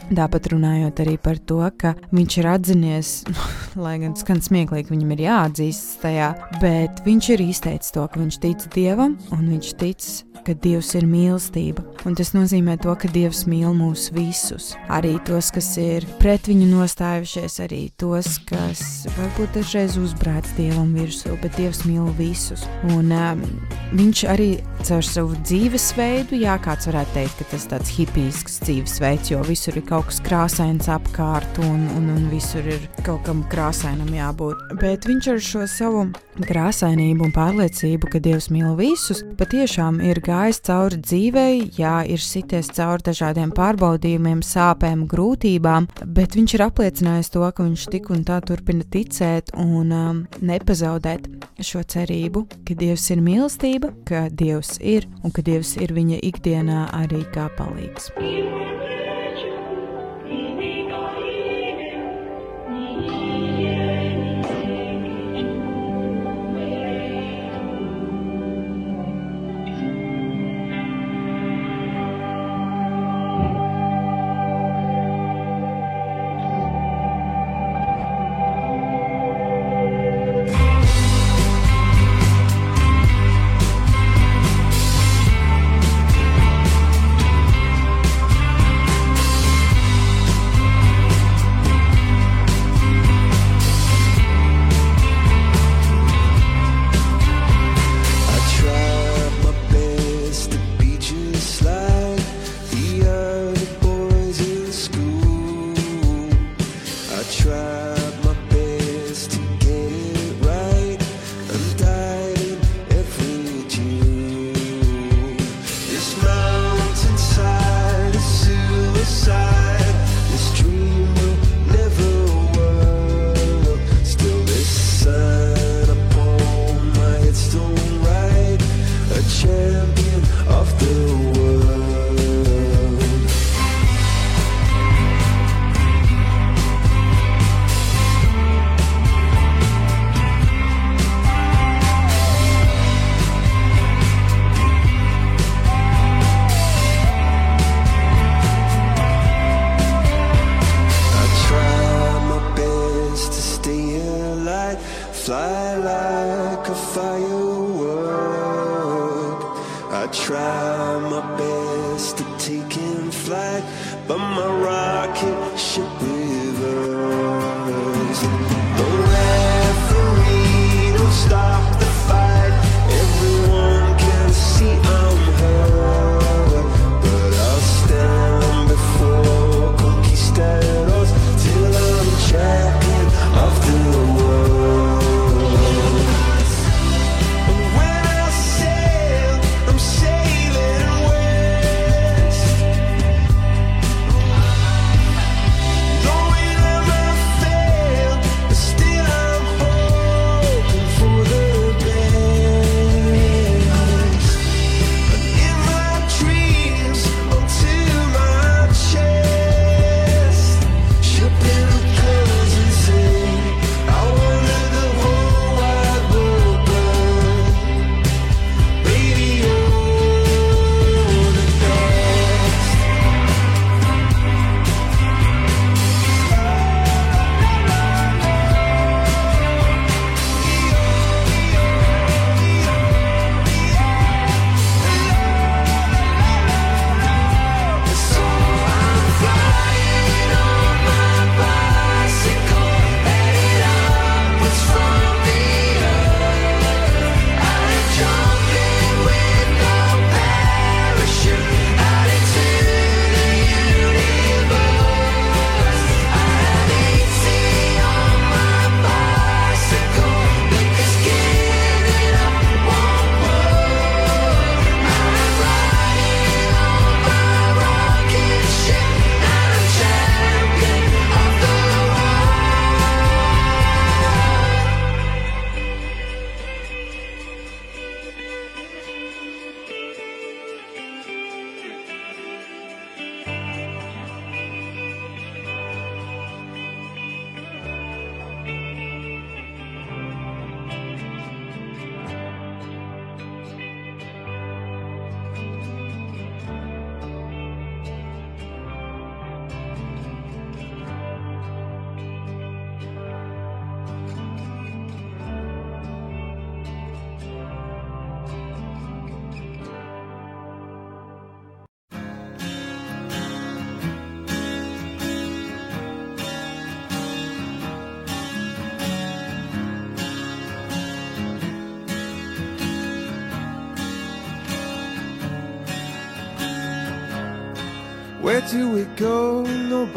Tāpat 0.06 0.52
runājot 0.52 1.00
arī 1.02 1.16
par 1.18 1.40
to, 1.50 1.58
ka 1.80 1.96
viņš 2.14 2.38
ir 2.38 2.48
atzinies, 2.52 3.10
lai 3.84 3.96
gan 4.02 4.14
skan 4.18 4.42
smieklīgi, 4.44 4.92
viņam 4.92 5.16
ir 5.16 5.24
jāatzīstas 5.26 6.02
tajā, 6.04 6.30
bet 6.62 7.02
viņš 7.06 7.32
ir 7.34 7.44
izteicis 7.48 7.94
to, 7.96 8.06
ka 8.06 8.22
viņš 8.22 8.40
tic 8.44 8.68
dievam 8.76 9.16
un 9.34 9.44
viņš 9.50 9.72
tic, 9.80 10.06
ka 10.46 10.54
dievs 10.62 10.92
ir 10.94 11.06
mīlestība. 11.10 11.82
Un 12.06 12.14
tas 12.14 12.30
nozīmē 12.36 12.76
to, 12.82 12.92
ka 12.94 13.10
dievs 13.10 13.42
mīl 13.50 13.72
mūs 13.74 14.10
visus. 14.14 14.74
Arī 14.92 15.16
tos, 15.26 15.50
kas 15.54 15.72
ir 15.82 16.06
pret 16.20 16.46
viņu 16.46 16.68
nostājušies, 16.70 17.58
arī 17.64 17.80
tos, 17.98 18.36
kas 18.46 18.82
varbūt 19.16 19.58
dažreiz 19.58 19.96
uzbrēc 19.98 20.52
dievam 20.58 20.92
virsū, 20.94 21.34
bet 21.42 21.58
dievs 21.58 21.82
mīl 21.88 22.06
visus. 22.18 22.62
Un 22.94 23.10
um, 23.10 23.42
viņš 23.96 24.22
arī 24.30 24.50
caur 24.86 25.02
savu 25.02 25.34
dzīvesveidu, 25.42 26.38
jā, 26.38 26.54
kāds 26.62 26.86
varētu 26.86 27.16
teikt, 27.16 27.40
ka 27.40 27.48
tas 27.50 27.66
ir 27.66 27.72
tāds 27.74 27.92
hipijsks 27.96 28.60
dzīvesveids, 28.62 29.32
jo 29.34 29.42
visur 29.48 29.80
ir 29.80 29.86
kaut 29.88 29.95
kas 30.04 30.20
krāsains 30.24 30.88
apkārt 30.92 31.58
un, 31.64 31.86
un, 31.96 32.08
un 32.12 32.28
visur 32.32 32.66
ir 32.66 32.82
kaut 33.06 33.24
kam 33.26 33.42
krāsainam 33.50 34.10
jābūt. 34.12 34.76
Bet 34.80 35.06
viņš 35.08 35.28
ar 35.32 35.42
šo 35.42 35.66
savu 35.70 36.04
krāsainību 36.44 37.26
un 37.26 37.32
pārliecību, 37.34 38.10
ka 38.12 38.20
Dievs 38.22 38.48
mīl 38.52 38.74
visus, 38.78 39.22
patiešām 39.38 40.00
ir 40.04 40.20
gājis 40.24 40.60
cauri 40.66 41.00
dzīvei, 41.00 41.52
jā, 41.78 41.94
ir 42.10 42.22
sities 42.22 42.68
cauri 42.76 43.06
dažādiem 43.06 43.52
pārbaudījumiem, 43.56 44.42
sāpēm, 44.44 45.06
grūtībām, 45.10 45.88
bet 46.18 46.36
viņš 46.36 46.56
ir 46.58 46.66
apliecinājis 46.66 47.32
to, 47.34 47.44
ka 47.46 47.66
viņš 47.66 47.86
tik 47.94 48.10
un 48.14 48.26
tā 48.28 48.40
turpina 48.44 48.84
ticēt 48.84 49.54
un 49.62 49.94
um, 49.96 50.24
nepazaudēt 50.40 51.30
šo 51.64 51.84
cerību, 51.94 52.46
ka 52.66 52.76
Dievs 52.76 53.08
ir 53.14 53.24
mīlestība, 53.24 53.94
ka 54.08 54.26
Dievs 54.28 54.76
ir 54.82 55.08
un 55.22 55.32
ka 55.32 55.44
Dievs 55.46 55.76
ir 55.80 55.96
viņa 55.96 56.20
ikdienā 56.32 56.90
arī 57.04 57.24
kā 57.32 57.48
palīgs. 57.56 58.12
I 58.20 58.95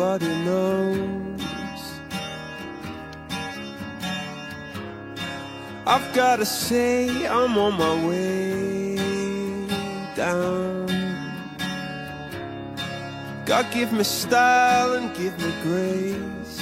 nobody 0.10 0.34
knows. 0.44 1.40
I've 5.86 6.14
gotta 6.16 6.46
say, 6.46 7.28
I'm 7.28 7.56
on 7.58 7.74
my 7.78 8.08
way 8.08 8.96
down. 10.16 10.88
God, 13.46 13.66
give 13.72 13.92
me 13.94 14.04
style 14.04 14.94
and 14.94 15.16
give 15.16 15.38
me 15.44 15.52
grace. 15.62 16.60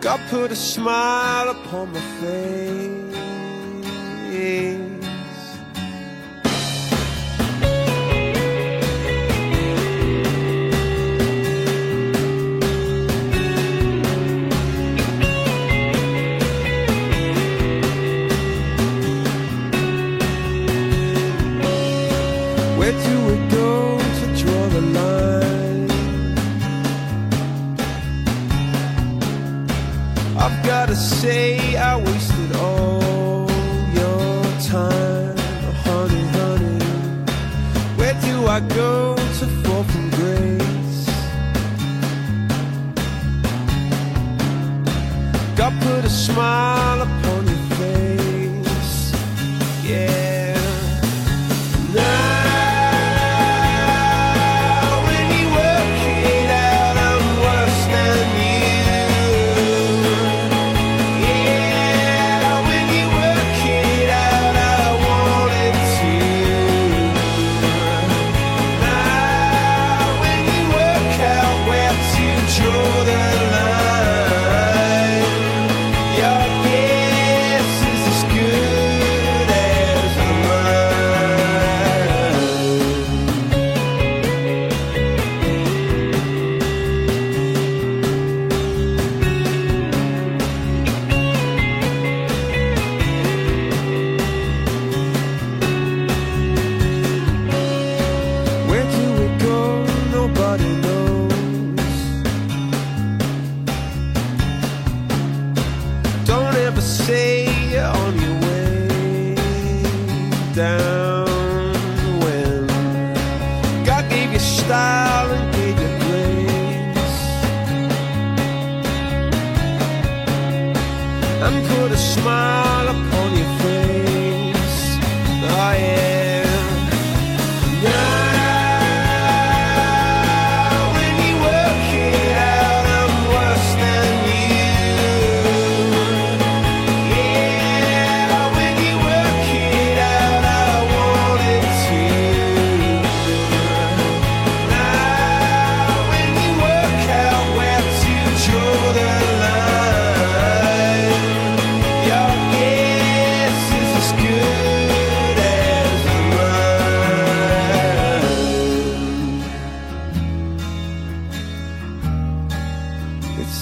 God, 0.00 0.20
put 0.30 0.50
a 0.50 0.56
smile 0.56 1.50
upon 1.50 1.92
my 1.92 2.00
face. 2.20 2.95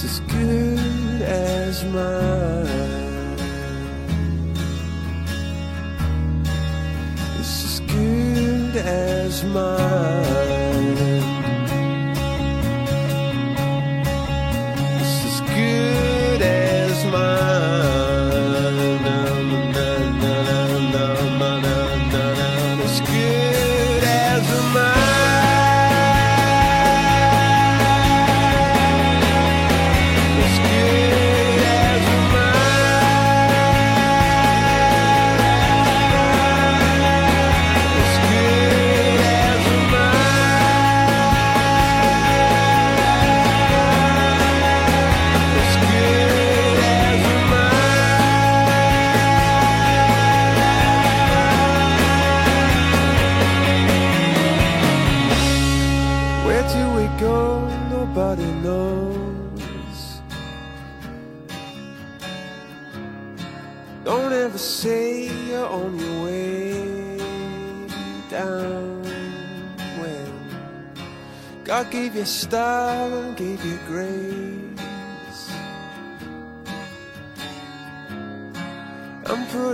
just 0.04 0.20
as 0.20 0.32
good 0.32 1.22
as 1.22 1.84
mine. 1.84 2.66
It's 7.38 7.64
as 7.64 7.80
good 7.80 8.76
as 8.76 9.44
mine. 9.44 9.93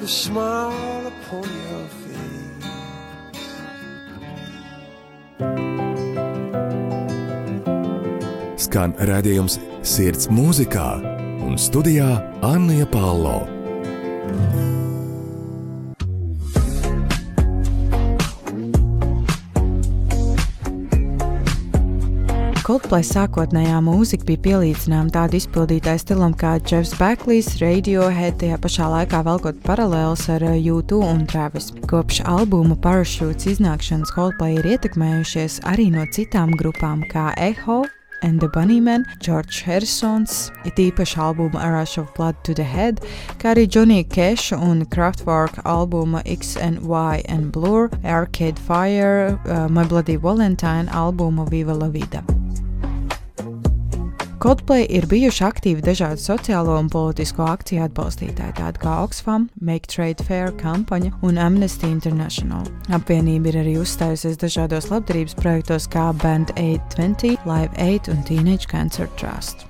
put 0.01 0.09
a 0.09 0.13
smile 0.13 1.07
upon 1.07 1.45
your 1.45 1.87
face. 2.01 2.09
Skan 8.57 8.95
redzējums 8.97 9.59
sirds 9.83 10.29
mūzikā 10.33 10.89
un 11.45 11.57
studijā 11.59 12.21
Anna 12.43 12.87
Pālo. 12.87 13.60
Coldplay 22.91 23.07
sākotnējā 23.07 23.77
mūzika 23.87 24.27
bija 24.27 24.41
pielīdzināma 24.43 25.13
tādu 25.15 25.37
izpildītāju 25.39 26.01
stilam 26.03 26.33
kā 26.35 26.57
Jeffs 26.59 26.91
Becklijs, 26.99 27.53
Radiohead, 27.61 28.41
tajā 28.41 28.57
pašā 28.59 28.89
laikā 28.91 29.21
velkot 29.29 29.61
paralēlus 29.63 30.25
ar 30.35 30.43
eh, 30.49 30.57
U2 30.59 30.99
un 31.07 31.21
Travis. 31.31 31.69
Kopš 31.87 32.19
albuma 32.27 32.75
Parachutes 32.75 33.47
iznākšanas 33.53 34.11
Coldplay 34.17 34.59
ir 34.59 34.67
ietekmējušies 34.73 35.61
arī 35.71 35.87
no 35.95 36.03
citām 36.11 36.51
grupām 36.59 37.07
kā 37.13 37.29
Echo, 37.39 37.85
and 38.27 38.43
the 38.43 38.51
Bunnymen, 38.51 39.07
George 39.23 39.63
Harrisons, 39.63 40.51
it 40.67 40.75
īpaši 40.75 41.23
albuma 41.23 41.63
A 41.63 41.71
Rush 41.77 41.95
of 42.03 42.11
Blood 42.19 42.43
to 42.43 42.59
the 42.59 42.67
Head, 42.67 43.07
kā 43.39 43.55
arī 43.55 43.69
Johnny 43.71 44.03
Cash 44.03 44.51
un 44.51 44.83
Kraftwerk 44.91 45.63
albuma 45.63 46.27
X 46.27 46.57
and 46.59 46.83
Y 46.83 47.23
and 47.29 47.53
Blur, 47.55 47.87
Arcade 48.03 48.59
Fire, 48.59 49.39
uh, 49.47 49.69
My 49.71 49.87
Bloody 49.87 50.19
Valentine 50.19 50.91
albuma 50.91 51.47
Viva 51.47 51.73
La 51.73 51.87
Vida. 51.87 52.27
Coldplay 54.41 54.87
ir 54.89 55.05
bijuši 55.05 55.43
aktīvi 55.45 55.83
dažādu 55.85 56.23
sociālo 56.23 56.79
un 56.81 56.87
politisko 56.89 57.45
akciju 57.45 57.83
atbalstītāji, 57.85 58.55
tādi 58.57 58.81
kā 58.81 58.95
Oxfam, 59.05 59.51
Make 59.61 59.91
Trade 59.93 60.25
Fair 60.25 60.49
kampaņa 60.63 61.13
un 61.29 61.37
Amnesty 61.37 61.91
International. 61.93 62.65
Apvienība 62.89 63.53
ir 63.53 63.61
arī 63.67 63.77
uzstājusies 63.83 64.41
dažādos 64.41 64.89
labdarības 64.89 65.37
projektos 65.37 65.91
kā 65.93 66.09
Band 66.25 66.57
820, 66.57 67.37
Live 67.45 67.77
8 67.77 68.15
un 68.17 68.25
Teenage 68.25 68.73
Cancer 68.73 69.13
Trust. 69.21 69.69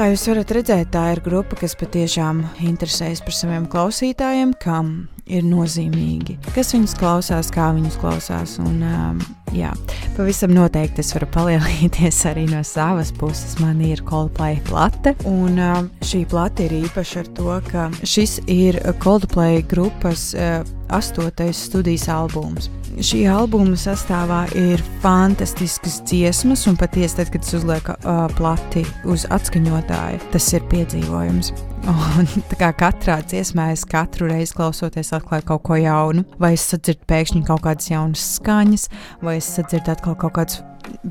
Kā 0.00 0.06
jūs 0.08 0.22
varat 0.30 0.52
redzēt, 0.56 0.86
tā 0.94 1.00
ir 1.12 1.18
grupa, 1.20 1.58
kas 1.60 1.74
patiešām 1.76 2.38
interesējas 2.64 3.20
par 3.20 3.34
saviem 3.36 3.66
klausītājiem, 3.68 4.54
kam 4.56 4.94
ir 5.28 5.44
nozīmīgi, 5.44 6.38
kas 6.54 6.72
viņus 6.72 6.94
klausās, 6.96 7.50
kā 7.52 7.66
viņus 7.76 7.98
klausās. 8.00 8.54
Un, 8.64 8.80
um, 8.80 9.20
jā, 9.52 9.74
pavisam 10.16 10.56
noteikti 10.56 11.04
es 11.04 11.12
varu 11.12 11.28
palielīties 11.36 12.22
arī 12.32 12.46
no 12.48 12.64
savas 12.64 13.12
puses. 13.12 13.58
Man 13.60 13.84
ir 13.84 14.00
Coldplay 14.08 14.56
plate, 14.70 15.12
un 15.28 15.60
um, 15.60 15.92
šī 16.00 16.24
plate 16.32 16.70
ir 16.70 16.78
īpaša 16.80 17.26
ar 17.26 17.32
to, 17.36 17.60
ka 17.68 17.90
šis 18.00 18.38
ir 18.48 18.80
Coldplay 19.04 19.60
grupas 19.68 20.30
uh, 20.32 20.62
astotais 20.96 21.60
studijas 21.68 22.08
albums. 22.08 22.72
Šī 23.00 23.22
albuma 23.32 23.78
sastāvā 23.80 24.42
ir 24.60 24.82
fantastiskas 25.00 26.02
dziesmas, 26.04 26.66
un 26.68 26.76
patiesi, 26.76 27.16
tad, 27.16 27.30
kad 27.32 27.46
es 27.46 27.54
uzlieku 27.56 27.94
uh, 27.96 28.26
plati 28.36 28.82
uz 29.08 29.24
atskaņotāju, 29.32 30.20
tas 30.34 30.48
ir 30.52 30.66
piedzīvojums. 30.68 31.48
Un, 32.20 32.28
kā 32.60 32.68
katrā 32.76 33.22
dziesmā 33.24 33.70
es 33.72 33.86
katru 33.88 34.28
reizi 34.28 34.52
klausoties, 34.58 35.14
atklāju 35.16 35.48
kaut 35.48 35.64
ko 35.70 35.80
jaunu, 35.80 36.26
vai 36.42 36.52
es 36.58 36.66
sadzirdu 36.74 37.08
pēkšņi 37.08 37.46
kaut 37.48 37.64
kādas 37.64 37.88
jaunas 37.88 38.26
skaņas, 38.36 38.90
vai 39.24 39.38
es 39.40 39.48
sadzirdu 39.56 39.96
atkal 39.96 40.18
kaut 40.20 40.36
kādus 40.36 40.60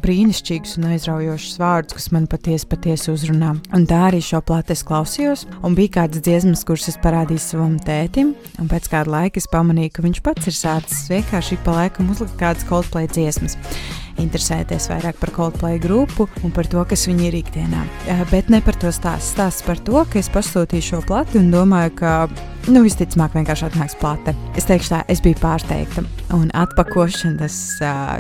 brīnišķīgus 0.04 0.78
un 0.80 0.90
aizraujošus 0.94 1.60
vārdus, 1.62 1.98
kas 1.98 2.10
man 2.16 2.28
patiesi, 2.32 2.68
patiesi 2.70 3.12
uzrunā. 3.14 3.56
Un 3.76 3.88
tā 3.90 4.02
arī 4.10 4.22
šo 4.24 4.42
plati 4.46 4.76
es 4.76 4.84
klausījos, 4.88 5.46
un 5.64 5.78
bija 5.78 6.00
kādas 6.00 6.26
dziesmas, 6.26 6.66
kuras 6.68 6.90
es 6.92 7.00
parādīju 7.04 7.44
savam 7.44 7.80
tētim, 7.84 8.36
un 8.62 8.70
pēc 8.72 8.92
kāda 8.92 9.16
laika 9.16 9.42
es 9.42 9.50
pamanīju, 9.52 9.96
ka 9.96 10.06
viņš 10.06 10.22
pats 10.26 10.52
ir 10.52 10.58
sācis 10.58 11.08
vienkārši 11.12 11.62
pa 11.66 11.80
laikam 11.82 12.12
uzlikt 12.14 12.38
kādas 12.42 12.68
Coldplay 12.70 13.10
dziesmas 13.10 13.58
interesēties 14.20 14.90
vairāk 14.92 15.20
par 15.22 15.32
Coldplay 15.36 15.80
grupu 15.82 16.28
un 16.44 16.54
par 16.56 16.68
to, 16.70 16.84
kas 16.88 17.08
viņi 17.10 17.28
ir 17.30 17.40
ikdienā. 17.42 17.86
Eh, 18.08 18.24
Bet 18.32 18.50
ne 18.50 18.62
par 18.62 18.78
to 18.80 18.92
stāstu. 18.94 19.34
Stāsts 19.34 19.66
par 19.66 19.80
to, 19.80 20.04
ka 20.06 20.20
es 20.20 20.30
pasūtīju 20.30 20.86
šo 20.86 21.02
plati 21.06 21.40
un 21.40 21.52
domāju, 21.54 21.96
ka 21.96 22.14
nu, 22.74 22.82
visticamāk 22.86 23.34
vienkārši 23.34 23.66
atnāks 23.66 23.96
plate. 24.00 24.34
Es 24.58 24.68
teikšu 24.70 24.92
tā, 24.92 25.00
es 25.10 25.22
biju 25.24 25.38
pārsteigta. 25.42 26.04
Un 26.36 26.52
atpakošanas 26.54 27.56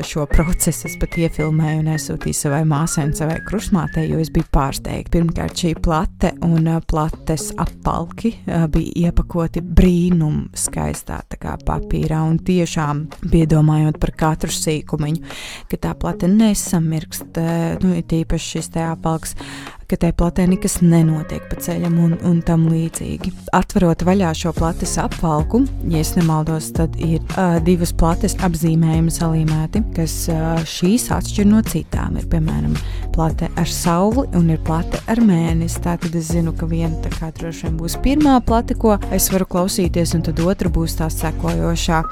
šo 0.09 0.25
procesu 0.31 0.87
es 0.89 0.95
pat 1.01 1.17
iefilmēju 1.21 1.83
un 1.83 1.91
aizsūtīju 1.93 2.37
savai 2.37 2.61
māsai 2.67 3.05
un 3.09 3.13
savai 3.17 3.37
krustmātei, 3.45 4.07
jo 4.09 4.19
es 4.21 4.31
biju 4.33 4.47
pārsteigta. 4.53 5.13
Pirmkārt, 5.17 5.61
šī 5.61 5.73
plate 5.83 6.33
un 6.45 6.69
plates 6.89 7.49
apvalki 7.61 8.33
ā, 8.45 8.63
bija 8.73 9.09
iepakoti 9.09 9.63
brīnum 9.63 10.47
skaistā 10.57 11.21
papīrā 11.69 12.21
un 12.25 12.39
tiešām 12.45 13.05
piedomājot 13.29 13.99
par 14.01 14.15
katru 14.17 14.53
sīkumiņu, 14.53 15.35
ka 15.69 15.81
tā 15.85 15.93
plate 15.99 16.29
nesamirkst, 16.31 17.41
nu, 17.83 17.97
ir 17.99 18.07
tīpaši 18.09 18.55
šis 18.55 18.73
te 18.73 18.87
apvalks 18.87 19.37
ka 19.89 19.97
tai 19.97 20.11
platē 20.13 20.45
nekas 20.49 20.79
nenotiek 20.85 21.45
pa 21.49 21.57
ceļam 21.59 21.97
un, 22.03 22.15
un 22.27 22.39
tam 22.45 22.67
līdzīgi. 22.69 23.31
Atverot 23.57 24.03
vaļā 24.05 24.31
šo 24.37 24.53
plates 24.57 24.95
apvalku, 25.01 25.63
ja 25.89 26.03
es 26.03 26.13
nemaldos, 26.17 26.69
tad 26.77 26.97
ir 27.01 27.23
uh, 27.33 27.57
divas 27.65 27.93
plates 27.97 28.37
apzīmējumi 28.45 29.13
salīmēti, 29.13 29.83
kas 29.97 30.15
uh, 30.33 30.59
šīs 30.69 31.09
atšķir 31.15 31.49
no 31.49 31.63
citām. 31.65 32.19
Ir 32.19 32.29
piemēram 32.29 32.75
plate 33.15 33.49
ar 33.59 33.69
sauli 33.69 34.27
un 34.37 34.51
ir 34.53 34.61
plate 34.65 35.01
ar 35.09 35.21
mēnesi. 35.25 35.81
Tātad 35.83 36.13
es 36.19 36.29
zinu, 36.33 36.53
ka 36.55 36.69
viena 36.69 36.93
tā 37.03 37.11
kā 37.15 37.31
droši 37.35 37.67
vien 37.67 37.79
būs 37.79 37.97
pirmā 38.03 38.37
plate, 38.45 38.77
ko 38.79 38.97
es 39.15 39.31
varu 39.33 39.49
klausīties, 39.49 40.13
un 40.17 40.27
tad 40.29 40.43
otra 40.45 40.71
būs 40.73 40.99
tā 41.01 41.09
sekojošā. 41.13 42.03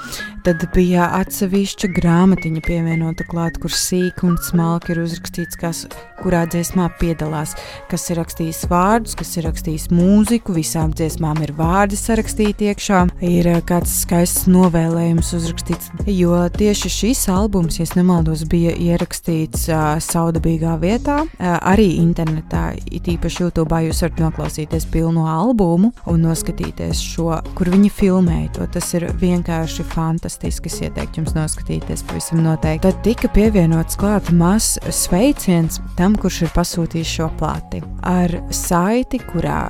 Tad 0.47 0.61
bija 0.71 1.09
atsevišķa 1.17 1.89
grāmatiņa 1.91 2.61
pievienota 2.63 3.25
klāt, 3.27 3.57
kur 3.59 3.73
sīk 3.75 4.21
un 4.23 4.37
smalki 4.39 4.93
ir 4.93 5.01
uzrakstīts, 5.01 5.57
kas 5.59 5.81
kurā 6.21 6.45
dziesmā 6.47 6.85
piedalās, 7.01 7.51
kas 7.91 8.05
ir 8.07 8.21
rakstījis 8.21 8.61
vārdus, 8.71 9.17
kas 9.19 9.35
ir 9.35 9.43
rakstījis 9.49 9.89
mūziku, 9.91 10.55
visām 10.55 10.93
dziesmām 10.95 11.41
ir 11.43 11.51
vārdi 11.57 11.99
sarakstīti 11.99 12.69
iekšā, 12.71 13.01
ir 13.27 13.49
eh, 13.51 13.59
kāds 13.67 13.91
skaists 14.05 14.47
novēlējums 14.47 15.33
uzrakstīts, 15.35 15.91
jo 16.15 16.39
tieši 16.55 16.93
šis 16.95 17.25
albums, 17.33 17.81
ja 17.81 17.89
nemaldos, 17.99 18.45
bija 18.47 18.71
ierakstīts 18.71 19.67
uh, 19.67 19.99
saudabīgā 20.03 20.77
vietā, 20.79 21.19
uh, 21.27 21.57
arī 21.59 21.89
internetā, 21.99 22.69
it 22.87 23.11
īpaši 23.11 23.43
YouTube, 23.43 23.83
jūs 23.83 23.99
varat 24.05 24.23
noklausīties 24.23 24.87
pilno 24.95 25.27
albumu 25.27 25.91
un 26.07 26.23
noskatīties 26.23 27.03
šo, 27.03 27.35
kur 27.59 27.75
viņi 27.75 27.91
filmēja 27.99 28.55
to. 28.55 28.71
Tas 28.77 28.93
ir 28.95 29.09
vienkārši 29.19 29.83
fantastiski. 29.91 30.36
Es 30.45 30.59
ieteiktu 30.61 31.21
jums 31.21 31.33
noskatīties 31.38 32.03
pavisam 32.07 32.43
noteikti. 32.45 32.85
Tad 32.85 33.01
tika 33.05 33.31
pievienots 33.33 33.97
klāt 33.99 34.29
mazs 34.35 34.77
sveiciens 34.93 35.81
tam, 35.97 36.15
kurš 36.19 36.43
ir 36.45 36.53
pasūtījis 36.55 37.17
šo 37.17 37.31
plāti 37.39 37.81
ar 38.05 38.35
saiti, 38.53 39.21
kurā 39.31 39.65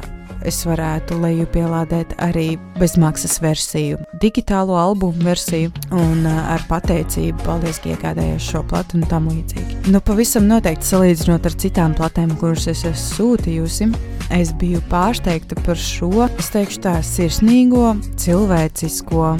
es 0.47 0.59
varētu 0.67 1.17
lejupielādēt 1.21 2.15
arī 2.23 2.57
bezmaksas 2.77 3.39
versiju, 3.43 3.99
digitālo 4.21 4.77
albumu 4.79 5.25
versiju 5.25 5.71
un 5.95 6.25
uh, 6.27 6.51
ar 6.53 6.63
pateicību, 6.69 7.39
paldies, 7.45 7.81
ka 7.83 7.93
iegādājos 7.95 8.51
šo 8.51 8.63
platu 8.69 8.99
un 8.99 9.07
tam 9.09 9.29
līdzīgi. 9.31 9.81
Nu, 9.93 10.01
pavisam 10.03 10.47
noteikti 10.49 10.91
salīdzinot 10.91 11.49
ar 11.49 11.57
citām 11.63 11.97
platēm, 11.97 12.35
kuras 12.41 12.67
es 12.69 12.85
esmu 12.85 13.17
sūtījusi, 13.17 13.89
es 14.33 14.51
biju 14.59 14.81
pārsteigta 14.91 15.57
par 15.65 15.79
šo, 15.79 16.27
es 16.27 16.51
teikšu 16.53 16.81
tā, 16.83 16.97
sirsnīgo, 17.05 17.95
cilvēcisko 18.19 19.31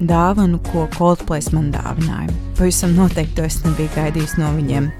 dāvanu, 0.00 0.60
ko 0.70 0.86
Coldplay 0.96 1.44
man 1.54 1.70
dāvināja. 1.74 2.32
Pavisam 2.58 2.94
noteikti 2.98 3.38
to 3.38 3.48
es 3.48 3.60
nebiju 3.64 3.90
gaidījis 3.96 4.38
no 4.40 4.52
viņiem. 4.58 4.90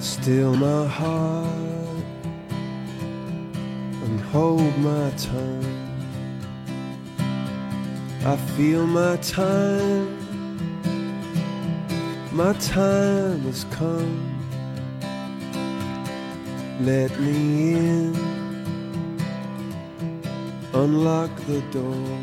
Still 0.00 0.54
my 0.54 0.86
heart 0.86 2.04
and 4.04 4.20
hold 4.30 4.78
my 4.78 5.10
tongue. 5.16 5.82
I 8.24 8.36
feel 8.56 8.86
my 8.86 9.16
time, 9.16 10.21
my 12.32 12.54
time 12.54 13.40
has 13.40 13.64
come. 13.64 14.38
Let 16.80 17.18
me 17.20 17.74
in, 17.74 18.16
unlock 20.72 21.30
the 21.46 21.60
door. 21.70 22.18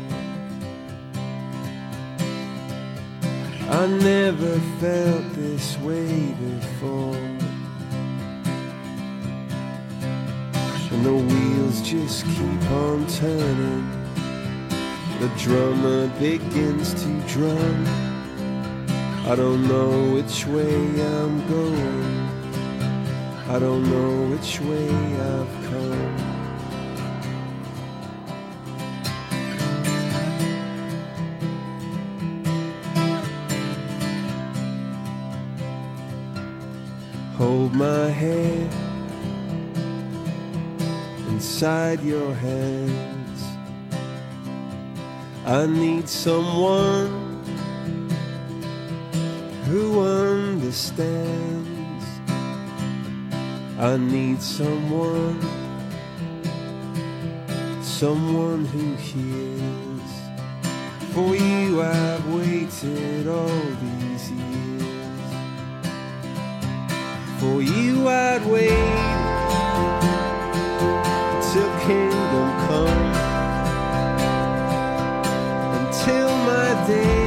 I 3.70 3.86
never 3.86 4.58
felt 4.80 5.32
this 5.34 5.78
way 5.78 6.34
before. 6.34 7.14
And 10.90 11.06
the 11.06 11.14
wheels 11.14 11.80
just 11.82 12.24
keep 12.24 12.70
on 12.72 13.06
turning. 13.06 13.88
The 15.20 15.30
drummer 15.38 16.08
begins 16.18 16.94
to 16.94 17.20
drum. 17.28 18.09
I 19.30 19.36
don't 19.36 19.68
know 19.68 20.14
which 20.14 20.44
way 20.44 20.74
I'm 20.74 21.46
going. 21.46 22.28
I 23.48 23.60
don't 23.60 23.88
know 23.88 24.26
which 24.34 24.60
way 24.60 24.88
I've 24.88 25.54
come. 25.70 26.16
Hold 37.36 37.72
my 37.72 38.08
hand 38.08 38.74
inside 41.28 42.02
your 42.02 42.34
hands. 42.34 43.44
I 45.46 45.66
need 45.66 46.08
someone 46.08 47.29
who 49.70 50.00
understands. 50.00 52.04
I 53.78 53.96
need 53.96 54.42
someone, 54.42 55.40
someone 57.80 58.64
who 58.64 58.96
hears. 58.96 60.10
For 61.14 61.36
you, 61.36 61.82
I've 61.82 62.26
waited 62.34 63.28
all 63.28 63.62
these 63.84 64.32
years. 64.32 65.30
For 67.38 67.62
you, 67.62 68.08
I'd 68.08 68.44
wait 68.46 68.98
till 71.48 71.70
kingdom 71.86 72.48
come 72.66 73.02
until 75.78 76.28
my 76.50 76.68
day 76.88 77.19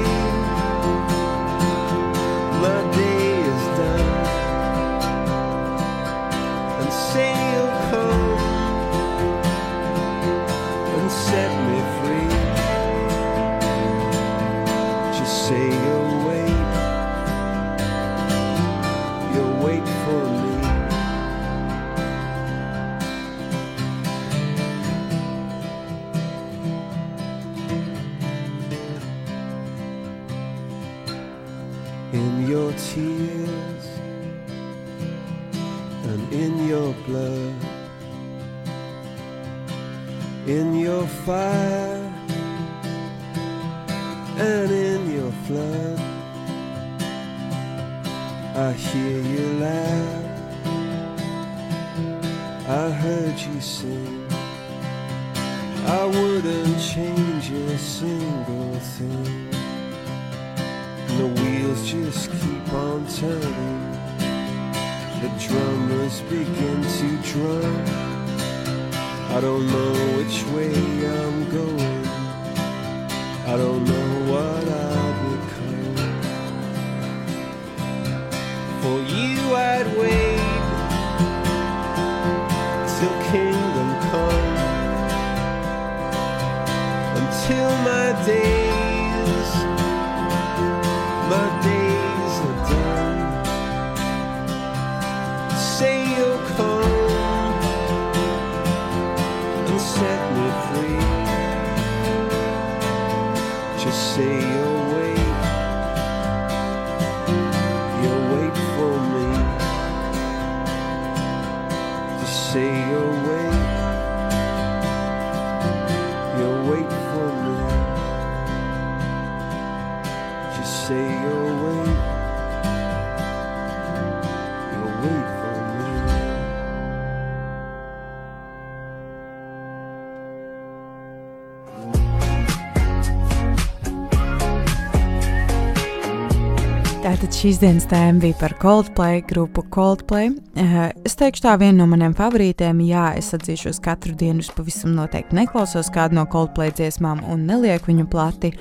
Tātad 137.03 137.35
šīs 137.35 137.57
dienas 137.59 137.83
tēma 137.91 138.21
bija 138.23 138.37
par 138.39 138.53
Coldplay, 138.61 139.19
grupu 139.27 139.65
Coldplay. 139.75 140.31
Eh, 140.55 140.91
Es 141.03 141.17
teikšu, 141.19 141.43
tā 141.43 141.51
viena 141.59 141.81
no 141.81 141.85
maniem 141.91 142.13
favorītiem. 142.15 142.77
Jā, 142.87 143.17
es 143.19 143.33
atzīšos, 143.35 143.81
katru 143.83 144.13
dienu 144.15 144.39
es 144.39 144.47
pavisam 144.55 144.93
noteikti 144.95 145.35
neklausos 145.35 145.89
kādu 145.91 146.15
no 146.15 146.23
Coldplay 146.31 146.71
dziesmām 146.71 147.19
un 147.29 147.43
nelieku 147.45 147.91
viņu 147.91 148.05
plati 148.09 148.53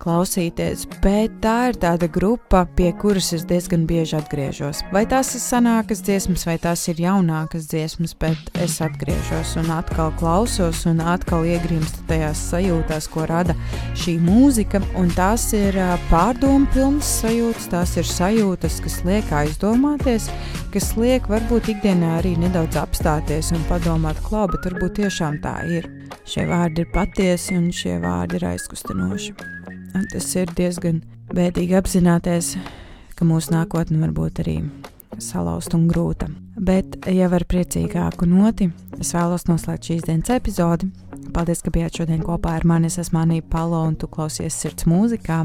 klausīties, 0.00 0.86
bet 1.04 1.36
tā 1.44 1.68
ir 1.68 1.78
tāda 1.82 2.08
grupa, 2.08 2.64
pie 2.78 2.88
kuras 2.96 3.28
es 3.36 3.44
diezgan 3.44 3.84
bieži 3.86 4.16
atgriežos. 4.16 4.80
Vai 4.94 5.04
tās 5.10 5.34
ir 5.36 5.44
senākas 5.44 6.00
dziesmas, 6.06 6.46
vai 6.48 6.56
tās 6.58 6.86
ir 6.88 7.02
jaunākas 7.04 7.68
dziesmas, 7.68 8.16
bet 8.18 8.50
es 8.64 8.78
atgriežos 8.80 9.54
un 9.60 9.70
atkal 9.76 10.10
klausos 10.18 10.86
un 10.88 11.04
atkal 11.04 11.44
iegrimstu 11.44 12.06
tajās 12.08 12.46
sajūtās, 12.48 13.10
ko 13.12 13.28
rada 13.28 13.54
šī 13.92 14.16
mūzika. 14.24 14.80
Un 14.96 15.12
tās 15.12 15.50
ir 15.52 15.76
ā, 15.76 15.92
pārdomu 16.08 16.66
pilnas 16.72 17.12
sajūtas, 17.20 17.68
tās 17.76 17.89
ir 17.98 18.06
sajūtas, 18.06 18.78
kas 18.84 18.98
liek 19.06 19.30
aizdomāties, 19.34 20.28
kas 20.74 20.90
liek 21.00 21.26
varbūt 21.30 21.70
ikdienā 21.74 22.16
arī 22.18 22.36
nedaudz 22.38 22.78
apstāties 22.80 23.50
un 23.56 23.64
padomāt, 23.70 24.20
klau, 24.26 24.46
bet 24.52 24.68
varbūt 24.68 25.00
tiešām 25.00 25.40
tā 25.44 25.56
ir. 25.78 25.88
Šie 26.28 26.44
vārdi 26.50 26.84
ir 26.84 26.92
patiesi 26.94 27.56
un 27.58 27.70
šie 27.74 27.96
vārdi 28.02 28.38
ir 28.38 28.46
aizkustinoši. 28.52 29.34
Un 29.98 30.06
tas 30.12 30.28
ir 30.38 30.52
diezgan 30.54 31.02
bēdīgi 31.34 31.78
apzināties, 31.78 32.54
ka 33.18 33.26
mūsu 33.26 33.54
nākotne 33.56 33.98
var 34.04 34.14
būt 34.14 34.42
arī 34.44 34.56
salauzt 35.18 35.74
un 35.74 35.88
grūta. 35.90 36.28
Bet, 36.60 37.00
ja 37.08 37.30
var 37.32 37.46
priecīgāku 37.48 38.28
noti, 38.28 38.68
es 39.00 39.14
vēlos 39.16 39.46
noslēgt 39.48 39.90
šīs 39.90 40.06
dienas 40.06 40.30
epizodi. 40.34 40.90
Paldies, 41.34 41.62
ka 41.62 41.72
bijāt 41.74 42.00
šodien 42.00 42.22
kopā 42.26 42.56
ar 42.58 42.66
mani. 42.66 42.90
Es 42.90 42.98
esmu 43.00 43.22
Anīna 43.22 43.46
Palo 43.50 43.82
un 43.86 43.96
tu 43.98 44.08
klausies 44.10 44.56
sirds 44.56 44.86
mūzikā. 44.90 45.44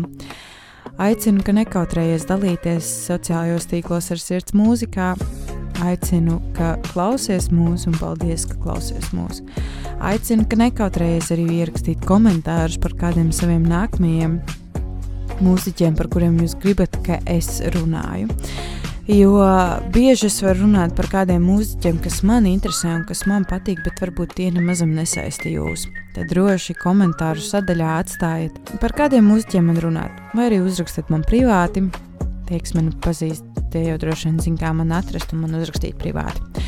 Aicinu, 1.02 1.44
ka 1.44 1.52
nekautrējies 1.56 2.28
dalīties 2.30 2.88
sociālajos 3.10 3.68
tīklos 3.72 4.12
ar 4.14 4.22
sirds 4.22 4.56
mūzikā. 4.56 5.14
Aicinu, 5.84 6.38
ka 6.56 6.76
klausies 6.94 7.50
mūsu 7.52 7.90
un 7.92 7.98
paldies, 8.00 8.46
ka 8.48 8.56
klausies 8.64 9.10
mūsu. 9.16 9.44
Aicinu, 10.06 10.46
ka 10.48 10.60
nekautrējies 10.62 11.34
arī 11.36 11.50
ierakstīt 11.58 12.06
komentārus 12.08 12.80
par 12.82 12.96
kādiem 13.02 13.34
saviem 13.36 13.66
nākamajiem 13.68 14.40
mūziķiem, 15.44 15.98
par 16.00 16.08
kuriem 16.14 16.40
jūs 16.40 16.56
gribat, 16.64 16.96
ka 17.04 17.20
es 17.28 17.60
runāju. 17.76 18.32
Jo 19.06 19.38
bieži 19.94 20.26
es 20.32 20.40
varu 20.42 20.64
runāt 20.64 20.96
par 20.98 21.06
kādiem 21.12 21.44
mūziķiem, 21.46 22.00
kas 22.02 22.24
man 22.26 22.48
interesē 22.50 22.90
un 22.90 23.04
kas 23.06 23.20
man 23.30 23.44
patīk, 23.46 23.84
bet 23.86 24.02
varbūt 24.02 24.34
tie 24.40 24.48
nemaz 24.50 24.82
nesaista 24.82 25.46
jūs. 25.46 25.84
Tad 26.16 26.32
droši 26.32 26.74
komentāru 26.80 27.44
sadaļā 27.46 27.92
atstājiet, 28.00 28.58
par 28.82 28.96
kādiem 28.98 29.28
mūziķiem 29.30 29.70
man 29.70 29.78
runāt, 29.84 30.24
vai 30.34 30.48
arī 30.50 30.64
uzrakstiet 30.66 31.14
man 31.14 31.22
privāti. 31.22 31.86
Tie, 32.50 32.58
kas 32.58 32.74
mani 32.74 32.96
pazīst, 33.06 33.46
tie 33.74 33.84
jau 33.92 34.00
droši 34.02 34.32
vien 34.32 34.42
zina, 34.42 34.62
kā 34.64 34.74
man 34.74 34.94
atrast 34.98 35.38
un 35.38 35.46
man 35.46 35.54
uzrakstīt 35.60 36.02
privāti. 36.02 36.66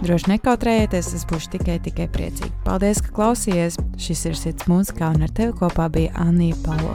Droši 0.00 0.30
nekautrējieties, 0.36 1.10
es 1.18 1.26
būšu 1.26 1.56
tikai, 1.58 1.80
tikai 1.82 2.06
priecīga. 2.14 2.54
Paldies, 2.64 3.02
ka 3.02 3.10
klausījāties! 3.18 3.82
Šis 3.98 4.28
ir 4.30 4.38
sirds 4.38 4.70
mūzikā, 4.70 5.10
un 5.16 5.26
ar 5.26 5.34
tevi 5.34 5.58
kopā 5.58 5.90
bija 5.90 6.14
Anija 6.22 6.58
Palo. 6.62 6.94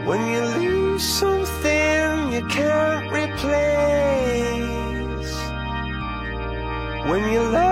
When 0.06 0.20
you 0.32 0.40
lose 0.60 1.02
something 1.02 2.32
you 2.32 2.46
can't 2.46 3.10
replace. 3.10 3.42
When 7.10 7.32
you 7.32 7.42
love 7.42 7.72